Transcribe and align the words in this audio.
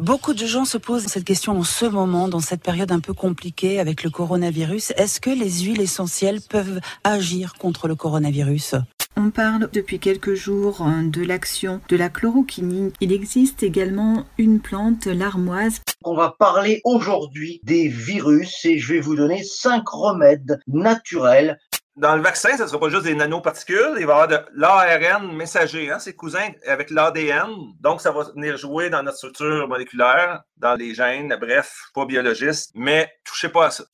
Beaucoup 0.00 0.34
de 0.34 0.44
gens 0.44 0.64
se 0.64 0.76
posent 0.76 1.06
cette 1.06 1.22
question 1.22 1.56
en 1.56 1.62
ce 1.62 1.86
moment, 1.86 2.26
dans 2.26 2.40
cette 2.40 2.64
période 2.64 2.90
un 2.90 2.98
peu 2.98 3.14
compliquée 3.14 3.78
avec 3.78 4.02
le 4.02 4.10
coronavirus. 4.10 4.92
Est-ce 4.96 5.20
que 5.20 5.30
les 5.30 5.60
huiles 5.60 5.80
essentielles 5.80 6.40
peuvent 6.40 6.80
agir 7.04 7.54
contre 7.54 7.86
le 7.86 7.94
coronavirus? 7.94 8.74
On 9.16 9.30
parle 9.30 9.70
depuis 9.72 10.00
quelques 10.00 10.34
jours 10.34 10.82
hein, 10.82 11.04
de 11.04 11.22
l'action 11.22 11.80
de 11.88 11.96
la 11.96 12.08
chloroquine. 12.08 12.90
Il 13.00 13.12
existe 13.12 13.62
également 13.62 14.24
une 14.36 14.58
plante, 14.58 15.06
l'armoise. 15.06 15.80
On 16.02 16.16
va 16.16 16.34
parler 16.36 16.80
aujourd'hui 16.82 17.60
des 17.62 17.86
virus 17.86 18.64
et 18.64 18.78
je 18.78 18.94
vais 18.94 19.00
vous 19.00 19.14
donner 19.14 19.44
cinq 19.44 19.88
remèdes 19.88 20.58
naturels 20.66 21.60
dans 21.96 22.16
le 22.16 22.22
vaccin, 22.22 22.56
ça 22.56 22.64
ne 22.64 22.68
sera 22.68 22.80
pas 22.80 22.88
juste 22.88 23.04
des 23.04 23.14
nanoparticules, 23.14 23.96
il 23.98 24.06
va 24.06 24.12
y 24.18 24.22
avoir 24.22 24.28
de 24.28 24.38
l'ARN 24.54 25.32
messager, 25.34 25.90
hein, 25.90 25.98
c'est 25.98 26.14
cousin 26.14 26.50
avec 26.66 26.90
l'ADN. 26.90 27.50
Donc, 27.80 28.00
ça 28.00 28.10
va 28.10 28.24
venir 28.34 28.56
jouer 28.56 28.90
dans 28.90 29.02
notre 29.02 29.18
structure 29.18 29.68
moléculaire, 29.68 30.42
dans 30.56 30.74
les 30.74 30.94
gènes, 30.94 31.36
bref, 31.40 31.84
pas 31.94 32.04
biologiste, 32.04 32.72
mais 32.74 33.12
touchez 33.24 33.48
pas 33.48 33.66
à 33.66 33.70
ça. 33.70 33.84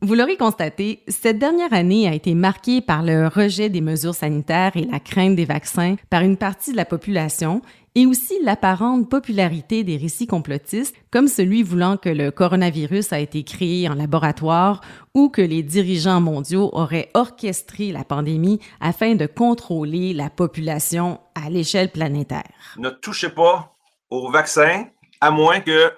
Vous 0.00 0.14
l'aurez 0.14 0.36
constaté, 0.36 1.02
cette 1.08 1.40
dernière 1.40 1.72
année 1.72 2.06
a 2.06 2.14
été 2.14 2.34
marquée 2.34 2.80
par 2.80 3.02
le 3.02 3.26
rejet 3.26 3.68
des 3.68 3.80
mesures 3.80 4.14
sanitaires 4.14 4.76
et 4.76 4.84
la 4.84 5.00
crainte 5.00 5.34
des 5.34 5.44
vaccins 5.44 5.96
par 6.08 6.22
une 6.22 6.36
partie 6.36 6.70
de 6.70 6.76
la 6.76 6.84
population 6.84 7.62
et 7.96 8.06
aussi 8.06 8.34
l'apparente 8.44 9.10
popularité 9.10 9.82
des 9.82 9.96
récits 9.96 10.28
complotistes, 10.28 10.94
comme 11.10 11.26
celui 11.26 11.64
voulant 11.64 11.96
que 11.96 12.08
le 12.08 12.30
coronavirus 12.30 13.12
a 13.12 13.18
été 13.18 13.42
créé 13.42 13.88
en 13.88 13.94
laboratoire 13.94 14.82
ou 15.14 15.30
que 15.30 15.42
les 15.42 15.64
dirigeants 15.64 16.20
mondiaux 16.20 16.70
auraient 16.74 17.10
orchestré 17.14 17.90
la 17.90 18.04
pandémie 18.04 18.60
afin 18.80 19.16
de 19.16 19.26
contrôler 19.26 20.14
la 20.14 20.30
population 20.30 21.18
à 21.34 21.50
l'échelle 21.50 21.90
planétaire. 21.90 22.76
Ne 22.76 22.90
touchez 22.90 23.30
pas 23.30 23.74
au 24.10 24.30
vaccin, 24.30 24.84
à 25.20 25.32
moins 25.32 25.58
que 25.58 25.92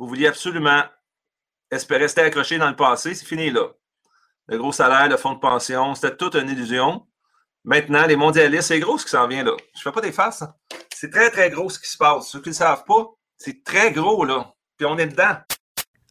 vous 0.00 0.08
vouliez 0.08 0.26
absolument 0.26 0.82
espérer 1.74 2.02
rester 2.02 2.22
accroché 2.22 2.58
dans 2.58 2.68
le 2.68 2.76
passé. 2.76 3.14
C'est 3.14 3.26
fini 3.26 3.50
là. 3.50 3.68
Le 4.48 4.58
gros 4.58 4.72
salaire, 4.72 5.08
le 5.08 5.16
fonds 5.16 5.34
de 5.34 5.38
pension, 5.38 5.94
c'était 5.94 6.16
toute 6.16 6.34
une 6.34 6.48
illusion. 6.48 7.06
Maintenant, 7.64 8.06
les 8.06 8.16
mondialistes, 8.16 8.68
c'est 8.68 8.80
gros 8.80 8.98
ce 8.98 9.04
qui 9.04 9.10
s'en 9.10 9.26
vient 9.26 9.42
là. 9.42 9.56
Je 9.74 9.82
fais 9.82 9.92
pas 9.92 10.02
des 10.02 10.12
faces. 10.12 10.42
Hein. 10.42 10.54
C'est 10.94 11.10
très, 11.10 11.30
très 11.30 11.50
gros 11.50 11.70
ce 11.70 11.78
qui 11.78 11.88
se 11.88 11.96
passe. 11.96 12.28
Ceux 12.28 12.40
qui 12.40 12.50
ne 12.50 12.54
savent 12.54 12.84
pas, 12.84 13.06
c'est 13.38 13.64
très 13.64 13.90
gros 13.92 14.24
là. 14.24 14.52
Puis 14.76 14.86
on 14.86 14.98
est 14.98 15.06
dedans. 15.06 15.36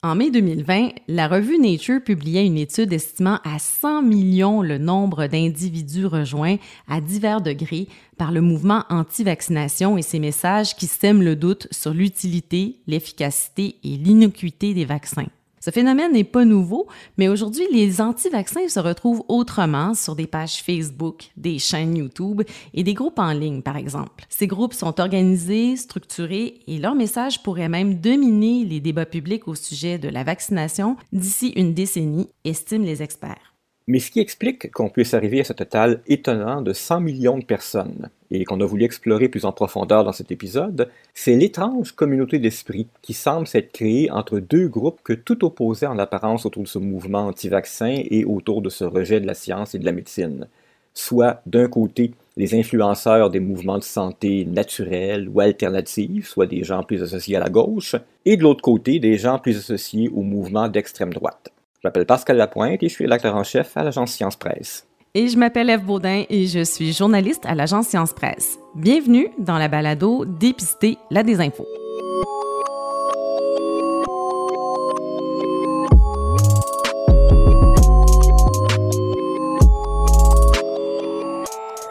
En 0.05 0.15
mai 0.15 0.31
2020, 0.31 0.89
la 1.07 1.29
revue 1.29 1.57
Nature 1.57 2.03
publiait 2.03 2.45
une 2.45 2.57
étude 2.57 2.91
estimant 2.91 3.39
à 3.45 3.57
100 3.57 4.01
millions 4.01 4.61
le 4.61 4.77
nombre 4.77 5.27
d'individus 5.27 6.07
rejoints 6.07 6.57
à 6.89 6.99
divers 6.99 7.39
degrés 7.39 7.87
par 8.17 8.33
le 8.33 8.41
mouvement 8.41 8.83
anti-vaccination 8.89 9.97
et 9.97 10.01
ses 10.01 10.19
messages 10.19 10.75
qui 10.75 10.87
sèment 10.87 11.23
le 11.23 11.37
doute 11.37 11.69
sur 11.71 11.93
l'utilité, 11.93 12.81
l'efficacité 12.85 13.77
et 13.85 13.95
l'innocuité 13.95 14.73
des 14.73 14.83
vaccins. 14.83 15.27
Ce 15.63 15.71
phénomène 15.71 16.11
n'est 16.11 16.25
pas 16.25 16.43
nouveau, 16.43 16.87
mais 17.17 17.29
aujourd'hui, 17.29 17.63
les 17.71 18.01
anti-vaccins 18.01 18.67
se 18.67 18.81
retrouvent 18.81 19.23
autrement 19.29 19.93
sur 19.93 20.13
des 20.13 20.27
pages 20.27 20.61
Facebook, 20.61 21.31
des 21.37 21.57
chaînes 21.57 21.95
YouTube 21.95 22.41
et 22.73 22.83
des 22.83 22.93
groupes 22.93 23.17
en 23.17 23.31
ligne, 23.31 23.61
par 23.61 23.77
exemple. 23.77 24.25
Ces 24.27 24.45
groupes 24.45 24.73
sont 24.73 24.99
organisés, 24.99 25.77
structurés 25.77 26.59
et 26.67 26.79
leur 26.79 26.95
message 26.95 27.43
pourrait 27.43 27.69
même 27.69 28.01
dominer 28.01 28.65
les 28.65 28.81
débats 28.81 29.05
publics 29.05 29.47
au 29.47 29.55
sujet 29.55 29.97
de 29.97 30.09
la 30.09 30.25
vaccination 30.25 30.97
d'ici 31.13 31.53
une 31.55 31.73
décennie, 31.73 32.27
estiment 32.43 32.83
les 32.83 33.01
experts. 33.01 33.52
Mais 33.87 33.99
ce 33.99 34.11
qui 34.11 34.21
explique 34.21 34.71
qu'on 34.71 34.89
puisse 34.89 35.13
arriver 35.13 35.41
à 35.41 35.43
ce 35.43 35.51
total 35.51 36.01
étonnant 36.07 36.61
de 36.61 36.71
100 36.71 37.01
millions 37.01 37.37
de 37.37 37.43
personnes, 37.43 38.09
et 38.31 38.45
qu'on 38.45 38.61
a 38.61 38.65
voulu 38.65 38.83
explorer 38.83 39.29
plus 39.29 39.45
en 39.45 39.51
profondeur 39.51 40.03
dans 40.03 40.11
cet 40.11 40.31
épisode, 40.31 40.89
c'est 41.13 41.35
l'étrange 41.35 41.91
communauté 41.91 42.39
d'esprit 42.39 42.87
qui 43.01 43.13
semble 43.13 43.45
s'être 43.45 43.71
créée 43.71 44.09
entre 44.09 44.39
deux 44.39 44.67
groupes 44.67 45.01
que 45.03 45.13
tout 45.13 45.45
opposait 45.45 45.85
en 45.85 45.99
apparence 45.99 46.45
autour 46.45 46.63
de 46.63 46.67
ce 46.67 46.79
mouvement 46.79 47.27
anti-vaccin 47.27 48.01
et 48.09 48.25
autour 48.25 48.61
de 48.61 48.69
ce 48.69 48.85
rejet 48.85 49.19
de 49.19 49.27
la 49.27 49.35
science 49.35 49.75
et 49.75 49.79
de 49.79 49.85
la 49.85 49.91
médecine. 49.91 50.47
Soit, 50.95 51.41
d'un 51.45 51.67
côté, 51.67 52.11
les 52.37 52.55
influenceurs 52.55 53.29
des 53.29 53.39
mouvements 53.39 53.77
de 53.77 53.83
santé 53.83 54.45
naturels 54.45 55.29
ou 55.29 55.39
alternatifs, 55.39 56.27
soit 56.27 56.47
des 56.47 56.63
gens 56.63 56.83
plus 56.83 57.03
associés 57.03 57.35
à 57.35 57.39
la 57.39 57.49
gauche, 57.49 57.95
et 58.25 58.37
de 58.37 58.43
l'autre 58.43 58.61
côté, 58.61 58.99
des 58.99 59.17
gens 59.17 59.39
plus 59.39 59.57
associés 59.57 60.09
au 60.09 60.21
mouvement 60.21 60.69
d'extrême 60.69 61.13
droite. 61.13 61.51
Je 61.83 61.89
m'appelle 61.89 62.05
Pascal 62.05 62.37
Lapointe 62.37 62.81
et 62.81 62.87
je 62.87 62.93
suis 62.93 63.05
l'acteur 63.07 63.35
en 63.35 63.43
chef 63.43 63.75
à 63.75 63.83
l'agence 63.83 64.13
Science 64.13 64.37
Presse. 64.37 64.87
Et 65.15 65.27
je 65.27 65.37
m'appelle 65.37 65.69
Eve 65.69 65.83
Baudin 65.83 66.23
et 66.29 66.47
je 66.47 66.63
suis 66.63 66.93
journaliste 66.93 67.45
à 67.45 67.55
l'agence 67.55 67.87
Science 67.87 68.13
Presse. 68.13 68.57
Bienvenue 68.73 69.27
dans 69.37 69.57
la 69.57 69.67
balado 69.67 70.23
Dépister 70.23 70.97
la 71.11 71.23
désinfo. 71.23 71.67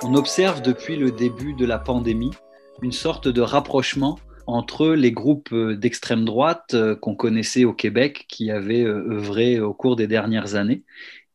On 0.03 0.15
observe 0.15 0.63
depuis 0.63 0.97
le 0.97 1.11
début 1.11 1.53
de 1.53 1.67
la 1.67 1.79
pandémie 1.79 2.33
une 2.81 2.93
sorte 2.93 3.29
de 3.29 3.43
rapprochement 3.43 4.19
entre 4.47 4.89
les 4.89 5.13
groupes 5.13 5.53
euh, 5.53 5.77
d'extrême 5.77 6.25
droite 6.25 6.75
euh, 6.75 6.95
qu'on 6.95 7.15
connaissait 7.15 7.65
au 7.65 7.73
Québec, 7.73 8.27
qui 8.29 8.51
avaient 8.51 8.85
euh, 8.85 9.13
œuvré 9.13 9.61
au 9.61 9.75
cours 9.75 9.97
des 9.97 10.07
dernières 10.07 10.55
années, 10.55 10.83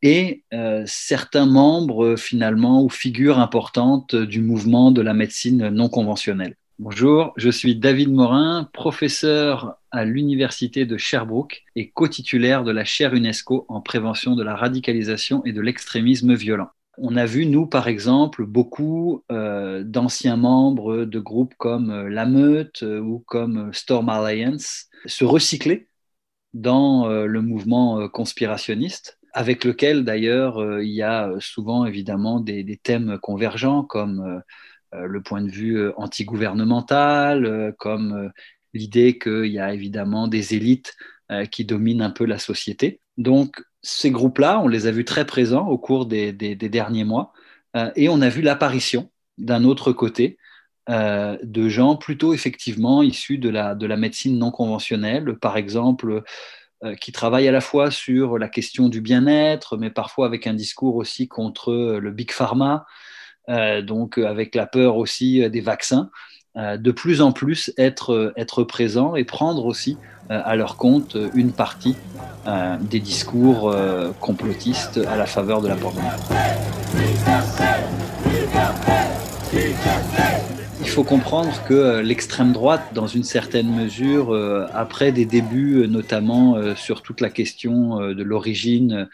et 0.04 0.44
certains 0.86 1.48
membres 1.48 2.18
finalement 2.18 2.84
ou 2.84 2.90
figures 2.90 3.40
importantes 3.40 4.14
du 4.14 4.42
mouvement 4.42 4.92
de 4.92 5.02
la 5.02 5.16
médecine 5.16 5.70
non 5.70 5.90
conventionnelle. 5.90 6.56
Bonjour, 6.78 7.34
je 7.36 7.50
suis 7.50 7.76
David 7.76 8.14
Morin, 8.14 8.70
professeur 8.74 9.80
à 9.90 10.06
l'Université 10.06 10.86
de 10.86 10.98
Sherbrooke 10.98 11.64
et 11.76 11.90
co-titulaire 11.90 12.64
de 12.64 12.72
la 12.72 12.86
chaire 12.86 13.16
UNESCO 13.16 13.66
en 13.70 13.82
prévention 13.82 14.36
de 14.36 14.44
la 14.44 14.56
radicalisation 14.56 15.44
et 15.46 15.52
de 15.52 15.62
l'extrémisme 15.62 16.36
violent 16.36 16.70
on 16.98 17.16
a 17.16 17.26
vu, 17.26 17.46
nous, 17.46 17.68
par 17.68 17.88
exemple, 17.88 18.46
beaucoup 18.46 19.24
euh, 19.32 19.84
d'anciens 19.84 20.38
membres 20.38 21.06
de 21.06 21.20
groupes 21.20 21.54
comme 21.58 21.92
euh, 21.92 22.10
La 22.10 22.26
Meute 22.26 22.82
euh, 22.84 23.00
ou 23.00 23.20
comme 23.20 23.72
Storm 23.72 24.10
Alliance 24.10 24.88
se 25.06 25.24
recycler 25.24 25.88
dans 26.54 27.08
le 27.08 27.42
mouvement 27.42 28.10
conspirationniste, 28.10 29.20
avec 29.34 29.64
lequel, 29.64 30.04
d'ailleurs, 30.04 30.82
il 30.82 30.90
y 30.90 31.04
a 31.04 31.30
souvent, 31.40 31.86
évidemment, 31.86 32.40
des, 32.40 32.80
thèmes 32.82 33.20
convergents, 33.20 33.84
comme 33.84 34.42
le 34.92 35.22
point 35.22 35.44
de 35.44 35.52
vue 35.52 35.92
antigouvernemental, 35.98 37.76
comme 37.78 38.32
l'idée 38.74 39.20
qu'il 39.20 39.52
y 39.52 39.60
a 39.60 39.72
évidemment 39.72 40.28
des 40.28 40.56
élites 40.56 40.96
qui 41.52 41.64
dominent 41.64 42.02
un 42.02 42.10
peu 42.12 42.26
la 42.26 42.40
société. 42.40 43.02
Donc, 43.18 43.62
ces 43.82 44.12
groupes-là, 44.12 44.60
on 44.60 44.68
les 44.68 44.88
a 44.88 44.92
vus 44.92 45.06
très 45.06 45.26
présents 45.26 45.68
au 45.68 45.78
cours 45.78 46.06
des, 46.06 46.34
derniers 46.34 47.04
mois, 47.04 47.34
euh, 47.76 47.92
et 47.96 48.10
on 48.10 48.22
a 48.22 48.30
vu 48.30 48.42
l'apparition 48.42 49.10
d'un 49.38 49.64
autre 49.64 49.92
côté 49.94 50.38
euh, 50.90 51.38
de 51.44 51.70
gens 51.70 51.96
plutôt 51.96 52.34
effectivement 52.34 53.04
issus 53.04 53.38
de 53.38 53.50
la, 53.50 53.76
médecine 53.98 54.38
non 54.38 54.52
conventionnelle, 54.52 55.38
par 55.40 55.58
exemple, 55.58 56.24
euh, 56.84 56.96
qui 56.96 57.12
travaillent 57.12 57.48
à 57.48 57.52
la 57.52 57.62
fois 57.62 57.92
sur 57.92 58.38
la 58.38 58.50
question 58.50 58.90
du 58.90 59.02
bien-être, 59.02 59.78
mais 59.78 59.90
parfois 59.90 60.26
avec 60.26 60.48
un 60.48 60.54
discours 60.54 60.96
aussi 60.96 61.28
contre 61.28 61.98
le 62.00 62.12
big 62.12 62.32
pharma, 62.32 62.86
donc 63.84 64.18
avec 64.18 64.56
la 64.56 64.68
peur 64.68 64.98
aussi 64.98 65.50
des 65.50 65.62
vaccins. 65.62 66.10
De 66.56 66.92
plus 66.92 67.22
en 67.22 67.32
plus 67.32 67.72
être, 67.78 68.34
être 68.36 68.66
présents 68.66 69.16
et 69.16 69.24
prendre 69.24 69.66
aussi 69.66 69.98
à 70.30 70.56
leur 70.56 70.78
compte 70.78 71.18
une 71.34 71.52
partie 71.52 71.96
des 72.82 73.00
discours 73.00 73.76
complotistes 74.20 75.00
à 75.10 75.16
la 75.16 75.26
faveur 75.26 75.62
de 75.62 75.68
la 75.68 75.76
pandémie. 75.76 76.08
Il 80.88 80.92
faut 80.98 81.04
comprendre 81.04 81.64
que 81.68 82.00
l'extrême 82.00 82.54
droite, 82.54 82.94
dans 82.94 83.08
une 83.08 83.26
certaine 83.26 83.70
mesure, 83.70 84.34
après 84.74 85.12
des 85.12 85.26
débuts, 85.26 85.86
notamment 85.88 86.76
sur 86.76 87.04
toute 87.04 87.20
la 87.20 87.30
question 87.30 88.00
de 88.00 88.24
l'origine 88.24 89.08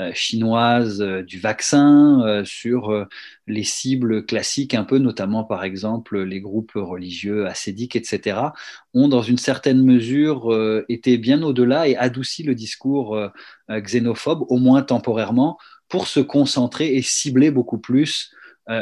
euh, 0.00 0.12
chinoise 0.14 1.02
euh, 1.02 1.22
du 1.22 1.38
vaccin, 1.38 2.22
euh, 2.24 2.44
sur 2.44 3.06
les 3.46 3.64
cibles 3.64 4.24
classiques 4.24 4.74
un 4.74 4.84
peu, 4.84 4.98
notamment 4.98 5.44
par 5.44 5.62
exemple 5.62 6.22
les 6.22 6.40
groupes 6.40 6.72
religieux 6.74 7.46
ascédiques, 7.46 7.96
etc., 7.96 8.40
ont 8.94 9.08
dans 9.08 9.22
une 9.22 9.36
certaine 9.36 9.82
mesure 9.82 10.54
été 10.88 11.18
bien 11.18 11.42
au-delà 11.42 11.88
et 11.88 11.96
adouci 11.96 12.42
le 12.44 12.54
discours 12.54 13.18
xénophobe, 13.70 14.44
au 14.48 14.58
moins 14.58 14.82
temporairement, 14.82 15.58
pour 15.88 16.06
se 16.06 16.20
concentrer 16.20 16.94
et 16.94 17.02
cibler 17.02 17.50
beaucoup 17.50 17.78
plus 17.78 18.32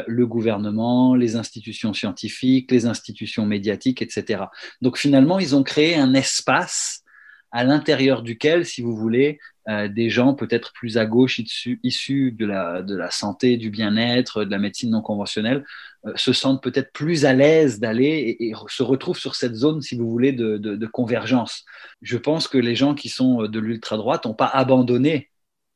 le 0.07 0.27
gouvernement, 0.27 1.15
les 1.15 1.35
institutions 1.35 1.93
scientifiques, 1.93 2.71
les 2.71 2.85
institutions 2.85 3.45
médiatiques, 3.45 4.01
etc. 4.01 4.43
Donc 4.81 4.97
finalement, 4.97 5.39
ils 5.39 5.55
ont 5.55 5.63
créé 5.63 5.95
un 5.95 6.13
espace 6.13 7.03
à 7.51 7.63
l'intérieur 7.63 8.21
duquel, 8.21 8.65
si 8.65 8.81
vous 8.81 8.95
voulez, 8.95 9.39
euh, 9.67 9.87
des 9.87 10.09
gens 10.09 10.33
peut-être 10.33 10.71
plus 10.73 10.97
à 10.97 11.05
gauche 11.05 11.39
issus, 11.83 12.31
de, 12.31 12.45
la, 12.45 12.81
de 12.81 12.95
la 12.95 13.11
santé, 13.11 13.57
du 13.57 13.69
bien-être, 13.69 14.43
de 14.43 14.51
la 14.51 14.59
médecine 14.59 14.91
non 14.91 15.01
conventionnelle, 15.01 15.65
euh, 16.05 16.11
se 16.15 16.31
sentent 16.33 16.61
peut-être 16.61 16.91
plus 16.91 17.25
à 17.25 17.33
l'aise 17.33 17.79
d'aller 17.79 18.37
et, 18.39 18.53
se 18.67 18.83
retrouvent 18.83 19.17
sur 19.17 19.35
cette 19.35 19.55
zone, 19.55 19.81
si 19.81 19.95
vous 19.95 20.09
voulez, 20.09 20.31
de, 20.31 20.57
de, 20.57 20.87
convergence. 20.87 21.65
Je 22.01 22.17
pense 22.17 22.47
que 22.47 22.57
les 22.57 22.75
gens 22.75 22.93
qui 22.93 23.09
sont 23.09 23.43
de 23.43 23.59
l'ultra-droite 23.59 24.25
n'ont 24.25 24.33
pas 24.33 24.47
abandonné 24.47 25.29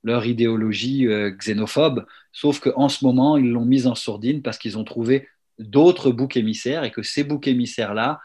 leur 0.04 0.26
idéologie 0.26 1.08
euh, 1.08 1.32
xénophobe, 1.32 2.06
sauf 2.32 2.60
qu'en 2.60 2.90
ce 2.90 3.06
moment, 3.06 3.38
ils 3.38 3.50
l'ont 3.50 3.66
mise 3.66 3.88
en 3.88 3.96
sourdine 3.96 4.42
parce 4.42 4.58
qu'ils 4.58 4.78
ont 4.78 4.84
trouvé 4.84 5.28
d'autres 5.60 6.12
boucs 6.12 6.38
émissaires 6.38 6.84
et 6.84 6.92
que 6.92 7.04
ces 7.04 7.24
boucs 7.24 7.48
émissaires-là, 7.48 8.22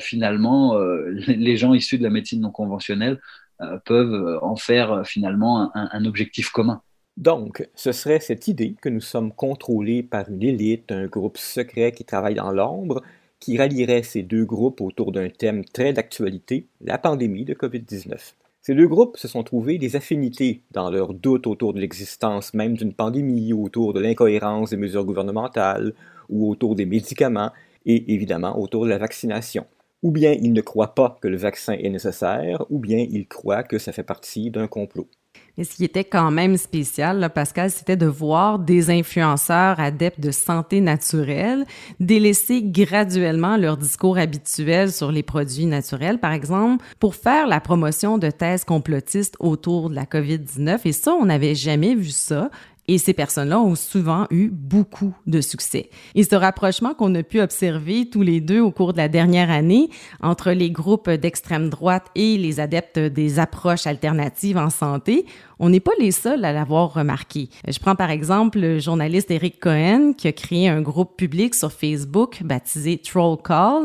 finalement, 0.00 0.76
les 1.08 1.56
gens 1.56 1.74
issus 1.74 1.98
de 1.98 2.02
la 2.02 2.10
médecine 2.10 2.40
non 2.40 2.50
conventionnelle 2.50 3.20
euh, 3.62 3.78
peuvent 3.84 4.40
en 4.42 4.56
faire 4.56 5.06
finalement 5.06 5.70
un, 5.76 6.04
objectif 6.06 6.50
commun. 6.50 6.82
Donc, 7.16 7.68
ce 7.76 7.92
serait 7.92 8.18
cette 8.18 8.48
idée 8.48 8.74
que 8.82 8.88
nous 8.88 9.00
sommes 9.00 9.32
contrôlés 9.32 10.02
par 10.02 10.28
une 10.28 10.42
élite, 10.42 10.90
un 10.90 11.06
groupe 11.06 11.38
secret 11.38 11.92
qui 11.92 12.04
travaille 12.04 12.34
dans 12.34 12.50
l'ombre, 12.50 13.00
qui 13.38 13.56
rallierait 13.56 14.02
ces 14.02 14.24
deux 14.24 14.44
groupes 14.44 14.80
autour 14.80 15.12
d'un 15.12 15.28
thème 15.28 15.64
très 15.64 15.92
d'actualité, 15.92 16.66
la 16.80 16.98
pandémie 16.98 17.44
de 17.44 17.54
COVID-19. 17.54 18.34
Ces 18.66 18.74
deux 18.74 18.88
groupes 18.88 19.18
se 19.18 19.28
sont 19.28 19.42
trouvés 19.42 19.76
des 19.76 19.94
affinités 19.94 20.62
dans 20.70 20.88
leur 20.88 21.12
doute 21.12 21.46
autour 21.46 21.74
de 21.74 21.80
l'existence 21.80 22.54
même 22.54 22.78
d'une 22.78 22.94
pandémie, 22.94 23.52
autour 23.52 23.92
de 23.92 24.00
l'incohérence 24.00 24.70
des 24.70 24.78
mesures 24.78 25.04
gouvernementales, 25.04 25.92
ou 26.30 26.50
autour 26.50 26.74
des 26.74 26.86
médicaments, 26.86 27.52
et 27.84 28.14
évidemment 28.14 28.58
autour 28.58 28.86
de 28.86 28.88
la 28.88 28.96
vaccination. 28.96 29.66
Ou 30.02 30.12
bien 30.12 30.32
ils 30.32 30.54
ne 30.54 30.62
croient 30.62 30.94
pas 30.94 31.18
que 31.20 31.28
le 31.28 31.36
vaccin 31.36 31.74
est 31.74 31.90
nécessaire, 31.90 32.64
ou 32.70 32.78
bien 32.78 33.06
ils 33.10 33.28
croient 33.28 33.64
que 33.64 33.78
ça 33.78 33.92
fait 33.92 34.02
partie 34.02 34.50
d'un 34.50 34.66
complot. 34.66 35.08
Mais 35.56 35.64
ce 35.64 35.76
qui 35.76 35.84
était 35.84 36.04
quand 36.04 36.32
même 36.32 36.56
spécial, 36.56 37.30
Pascal, 37.32 37.70
c'était 37.70 37.96
de 37.96 38.06
voir 38.06 38.58
des 38.58 38.90
influenceurs 38.90 39.78
adeptes 39.78 40.18
de 40.18 40.32
santé 40.32 40.80
naturelle 40.80 41.64
délaisser 42.00 42.60
graduellement 42.62 43.56
leur 43.56 43.76
discours 43.76 44.18
habituel 44.18 44.90
sur 44.90 45.12
les 45.12 45.22
produits 45.22 45.66
naturels, 45.66 46.18
par 46.18 46.32
exemple, 46.32 46.84
pour 46.98 47.14
faire 47.14 47.46
la 47.46 47.60
promotion 47.60 48.18
de 48.18 48.30
thèses 48.30 48.64
complotistes 48.64 49.36
autour 49.38 49.90
de 49.90 49.94
la 49.94 50.04
COVID-19. 50.04 50.80
Et 50.86 50.92
ça, 50.92 51.12
on 51.12 51.26
n'avait 51.26 51.54
jamais 51.54 51.94
vu 51.94 52.10
ça. 52.10 52.50
Et 52.86 52.98
ces 52.98 53.14
personnes-là 53.14 53.60
ont 53.60 53.74
souvent 53.74 54.26
eu 54.30 54.48
beaucoup 54.48 55.14
de 55.26 55.40
succès. 55.40 55.88
Et 56.14 56.22
ce 56.22 56.36
rapprochement 56.36 56.94
qu'on 56.94 57.14
a 57.14 57.22
pu 57.22 57.40
observer 57.40 58.08
tous 58.10 58.22
les 58.22 58.40
deux 58.40 58.60
au 58.60 58.70
cours 58.70 58.92
de 58.92 58.98
la 58.98 59.08
dernière 59.08 59.50
année 59.50 59.88
entre 60.22 60.50
les 60.50 60.70
groupes 60.70 61.10
d'extrême 61.10 61.70
droite 61.70 62.06
et 62.14 62.36
les 62.36 62.60
adeptes 62.60 62.98
des 62.98 63.38
approches 63.38 63.86
alternatives 63.86 64.58
en 64.58 64.70
santé, 64.70 65.24
on 65.58 65.70
n'est 65.70 65.80
pas 65.80 65.92
les 65.98 66.10
seuls 66.10 66.44
à 66.44 66.52
l'avoir 66.52 66.92
remarqué. 66.92 67.48
Je 67.66 67.78
prends 67.78 67.96
par 67.96 68.10
exemple 68.10 68.58
le 68.58 68.78
journaliste 68.78 69.30
Eric 69.30 69.60
Cohen 69.60 70.12
qui 70.16 70.28
a 70.28 70.32
créé 70.32 70.68
un 70.68 70.82
groupe 70.82 71.16
public 71.16 71.54
sur 71.54 71.72
Facebook 71.72 72.42
baptisé 72.44 72.98
Troll 72.98 73.38
Call 73.42 73.84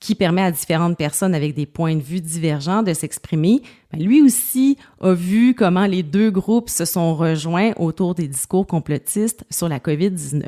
qui 0.00 0.14
permet 0.14 0.42
à 0.42 0.50
différentes 0.50 0.96
personnes 0.96 1.34
avec 1.34 1.54
des 1.54 1.66
points 1.66 1.94
de 1.94 2.00
vue 2.00 2.20
divergents 2.20 2.82
de 2.82 2.94
s'exprimer, 2.94 3.62
ben, 3.92 4.02
lui 4.02 4.22
aussi 4.22 4.78
a 5.00 5.12
vu 5.12 5.54
comment 5.54 5.86
les 5.86 6.02
deux 6.02 6.30
groupes 6.30 6.70
se 6.70 6.84
sont 6.86 7.14
rejoints 7.14 7.72
autour 7.76 8.14
des 8.14 8.26
discours 8.26 8.66
complotistes 8.66 9.44
sur 9.50 9.68
la 9.68 9.78
COVID-19. 9.78 10.42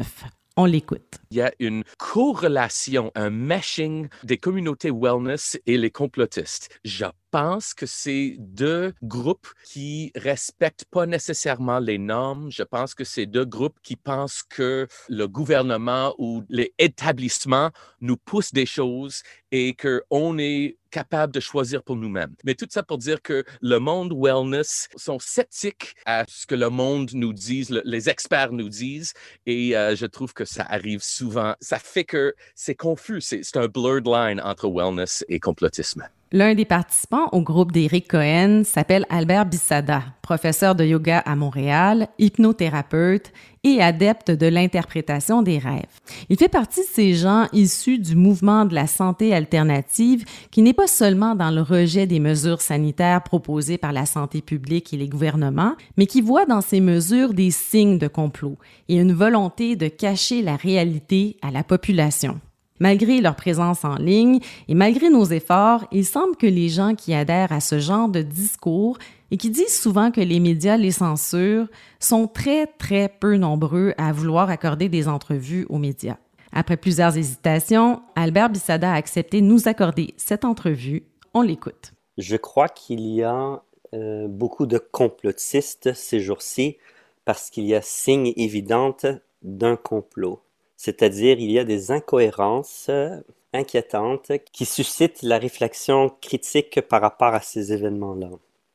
On 0.56 0.66
l'écoute. 0.66 1.18
Il 1.30 1.38
y 1.38 1.40
a 1.40 1.50
une 1.60 1.82
corrélation, 1.96 3.10
un 3.14 3.30
meshing 3.30 4.08
des 4.22 4.36
communautés 4.36 4.90
wellness 4.90 5.58
et 5.66 5.78
les 5.78 5.90
complotistes. 5.90 6.68
Je 6.84 7.06
pense 7.30 7.72
que 7.72 7.86
c'est 7.86 8.36
deux 8.38 8.92
groupes 9.02 9.48
qui 9.64 10.12
respectent 10.14 10.84
pas 10.90 11.06
nécessairement 11.06 11.78
les 11.78 11.96
normes. 11.96 12.50
Je 12.50 12.62
pense 12.64 12.94
que 12.94 13.04
c'est 13.04 13.24
deux 13.24 13.46
groupes 13.46 13.78
qui 13.82 13.96
pensent 13.96 14.42
que 14.42 14.86
le 15.08 15.26
gouvernement 15.26 16.14
ou 16.18 16.42
les 16.50 16.74
établissements 16.78 17.70
nous 18.02 18.18
poussent 18.18 18.52
des 18.52 18.66
choses 18.66 19.22
et 19.52 19.74
qu'on 19.74 20.38
est 20.38 20.76
capable 20.92 21.32
de 21.32 21.40
choisir 21.40 21.82
pour 21.82 21.96
nous-mêmes. 21.96 22.36
Mais 22.44 22.54
tout 22.54 22.68
ça 22.70 22.84
pour 22.84 22.98
dire 22.98 23.20
que 23.20 23.44
le 23.60 23.78
monde 23.78 24.12
wellness 24.14 24.88
sont 24.94 25.18
sceptiques 25.18 25.96
à 26.06 26.24
ce 26.28 26.46
que 26.46 26.54
le 26.54 26.68
monde 26.68 27.10
nous 27.14 27.32
dise, 27.32 27.70
les 27.84 28.08
experts 28.08 28.52
nous 28.52 28.68
disent, 28.68 29.14
et 29.46 29.76
euh, 29.76 29.96
je 29.96 30.06
trouve 30.06 30.32
que 30.34 30.44
ça 30.44 30.64
arrive 30.68 31.02
souvent. 31.02 31.54
Ça 31.60 31.78
fait 31.80 32.04
que 32.04 32.34
c'est 32.54 32.76
confus, 32.76 33.22
c'est 33.22 33.56
un 33.56 33.66
blurred 33.66 34.06
line 34.06 34.40
entre 34.40 34.68
wellness 34.68 35.24
et 35.28 35.40
complotisme. 35.40 36.08
L'un 36.34 36.54
des 36.54 36.64
participants 36.64 37.28
au 37.32 37.42
groupe 37.42 37.72
d'Éric 37.72 38.08
Cohen 38.08 38.62
s'appelle 38.64 39.04
Albert 39.10 39.44
Bissada, 39.44 40.02
professeur 40.22 40.74
de 40.74 40.82
yoga 40.82 41.18
à 41.18 41.36
Montréal, 41.36 42.08
hypnothérapeute 42.18 43.32
et 43.64 43.82
adepte 43.82 44.30
de 44.30 44.46
l'interprétation 44.46 45.42
des 45.42 45.58
rêves. 45.58 46.00
Il 46.30 46.38
fait 46.38 46.48
partie 46.48 46.80
de 46.80 46.86
ces 46.90 47.12
gens 47.12 47.48
issus 47.52 47.98
du 47.98 48.16
mouvement 48.16 48.64
de 48.64 48.74
la 48.74 48.86
santé 48.86 49.34
alternative 49.34 50.24
qui 50.50 50.62
n'est 50.62 50.72
pas 50.72 50.86
seulement 50.86 51.34
dans 51.34 51.50
le 51.50 51.60
rejet 51.60 52.06
des 52.06 52.18
mesures 52.18 52.62
sanitaires 52.62 53.22
proposées 53.22 53.76
par 53.76 53.92
la 53.92 54.06
santé 54.06 54.40
publique 54.40 54.94
et 54.94 54.96
les 54.96 55.10
gouvernements, 55.10 55.74
mais 55.98 56.06
qui 56.06 56.22
voit 56.22 56.46
dans 56.46 56.62
ces 56.62 56.80
mesures 56.80 57.34
des 57.34 57.50
signes 57.50 57.98
de 57.98 58.08
complot 58.08 58.56
et 58.88 58.96
une 58.96 59.12
volonté 59.12 59.76
de 59.76 59.88
cacher 59.88 60.40
la 60.40 60.56
réalité 60.56 61.36
à 61.42 61.50
la 61.50 61.62
population. 61.62 62.40
Malgré 62.82 63.20
leur 63.20 63.36
présence 63.36 63.84
en 63.84 63.94
ligne 63.94 64.40
et 64.66 64.74
malgré 64.74 65.08
nos 65.08 65.24
efforts, 65.24 65.86
il 65.92 66.04
semble 66.04 66.34
que 66.34 66.48
les 66.48 66.68
gens 66.68 66.96
qui 66.96 67.14
adhèrent 67.14 67.52
à 67.52 67.60
ce 67.60 67.78
genre 67.78 68.08
de 68.08 68.22
discours 68.22 68.98
et 69.30 69.36
qui 69.36 69.50
disent 69.50 69.80
souvent 69.80 70.10
que 70.10 70.20
les 70.20 70.40
médias 70.40 70.76
les 70.76 70.90
censurent 70.90 71.68
sont 72.00 72.26
très, 72.26 72.66
très 72.66 73.08
peu 73.08 73.36
nombreux 73.36 73.94
à 73.98 74.10
vouloir 74.10 74.50
accorder 74.50 74.88
des 74.88 75.06
entrevues 75.06 75.64
aux 75.68 75.78
médias. 75.78 76.16
Après 76.50 76.76
plusieurs 76.76 77.16
hésitations, 77.16 78.02
Albert 78.16 78.50
Bissada 78.50 78.90
a 78.90 78.96
accepté 78.96 79.40
de 79.40 79.46
nous 79.46 79.68
accorder 79.68 80.14
cette 80.16 80.44
entrevue. 80.44 81.04
On 81.34 81.42
l'écoute. 81.42 81.92
Je 82.18 82.36
crois 82.36 82.68
qu'il 82.68 83.02
y 83.02 83.22
a 83.22 83.62
euh, 83.94 84.26
beaucoup 84.26 84.66
de 84.66 84.78
complotistes 84.78 85.94
ces 85.94 86.18
jours-ci 86.18 86.78
parce 87.24 87.48
qu'il 87.48 87.64
y 87.64 87.76
a 87.76 87.80
signe 87.80 88.32
évident 88.34 88.96
d'un 89.44 89.76
complot 89.76 90.42
c'est-à-dire 90.84 91.38
il 91.38 91.52
y 91.52 91.60
a 91.60 91.64
des 91.64 91.92
incohérences 91.92 92.86
euh, 92.88 93.20
inquiétantes 93.52 94.32
qui 94.52 94.64
suscitent 94.64 95.22
la 95.22 95.38
réflexion 95.38 96.10
critique 96.20 96.80
par 96.80 97.00
rapport 97.00 97.34
à 97.34 97.40
ces 97.40 97.72
événements-là. 97.72 98.30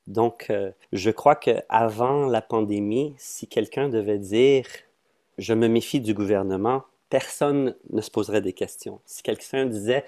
Donc, 0.08 0.46
euh, 0.50 0.72
je 0.94 1.10
crois 1.10 1.36
qu'avant 1.36 2.26
la 2.26 2.42
pandémie, 2.42 3.14
si 3.18 3.46
quelqu'un 3.46 3.90
devait 3.90 4.20
dire 4.20 4.66
je 5.38 5.54
me 5.54 5.68
méfie 5.68 6.00
du 6.00 6.14
gouvernement, 6.14 6.84
personne 7.10 7.76
ne 7.90 8.00
se 8.00 8.10
poserait 8.10 8.40
des 8.40 8.54
questions. 8.54 9.02
Si 9.06 9.22
quelqu'un 9.22 9.66
disait 9.66 10.06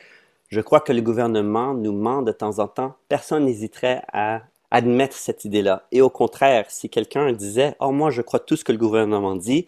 je 0.47 0.61
crois 0.61 0.79
que 0.79 0.93
le 0.93 1.01
gouvernement 1.01 1.73
nous 1.73 1.91
ment 1.91 2.21
de 2.21 2.31
temps 2.31 2.59
en 2.59 2.69
temps, 2.69 2.95
personne 3.09 3.43
n'hésiterait 3.43 4.03
à 4.13 4.43
admettre 4.71 5.17
cette 5.17 5.43
idée-là. 5.43 5.85
Et 5.91 6.01
au 6.01 6.09
contraire, 6.09 6.63
si 6.69 6.89
quelqu'un 6.89 7.33
disait 7.33 7.75
oh 7.81 7.91
moi 7.91 8.09
je 8.09 8.21
crois 8.21 8.39
tout 8.39 8.55
ce 8.55 8.63
que 8.63 8.71
le 8.71 8.77
gouvernement 8.77 9.35
dit, 9.35 9.67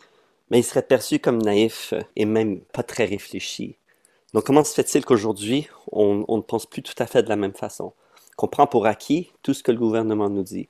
mais 0.52 0.60
il 0.60 0.64
serait 0.64 0.84
perçu 0.84 1.18
comme 1.18 1.42
naïf 1.42 1.94
et 2.18 2.26
même 2.26 2.60
pas 2.60 2.84
très 2.84 3.06
réfléchi. 3.06 3.78
Donc 4.34 4.46
comment 4.46 4.66
se 4.66 4.74
fait-il 4.74 5.06
qu'aujourd'hui, 5.06 5.68
on, 5.92 6.26
on, 6.28 6.38
ne 6.38 6.42
pense 6.42 6.66
plus 6.66 6.84
tout 6.84 6.94
à 7.00 7.08
fait 7.08 7.24
de 7.24 7.30
la 7.30 7.38
même 7.38 7.54
façon, 7.54 7.94
qu'on 8.36 8.50
prend 8.50 8.68
pour 8.68 8.86
acquis 8.86 9.32
tout 9.44 9.54
ce 9.54 9.64
que 9.64 9.72
le 9.72 9.78
gouvernement 9.78 10.30
nous 10.30 10.44
dit 10.44 10.68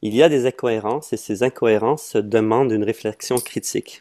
Il 0.00 0.14
y 0.14 0.22
a 0.22 0.28
des 0.28 0.46
incohérences 0.46 1.12
et 1.12 1.16
ces 1.16 1.42
incohérences 1.42 2.14
demandent 2.14 2.72
une 2.72 2.84
réflexion 2.84 3.36
critique. 3.38 4.00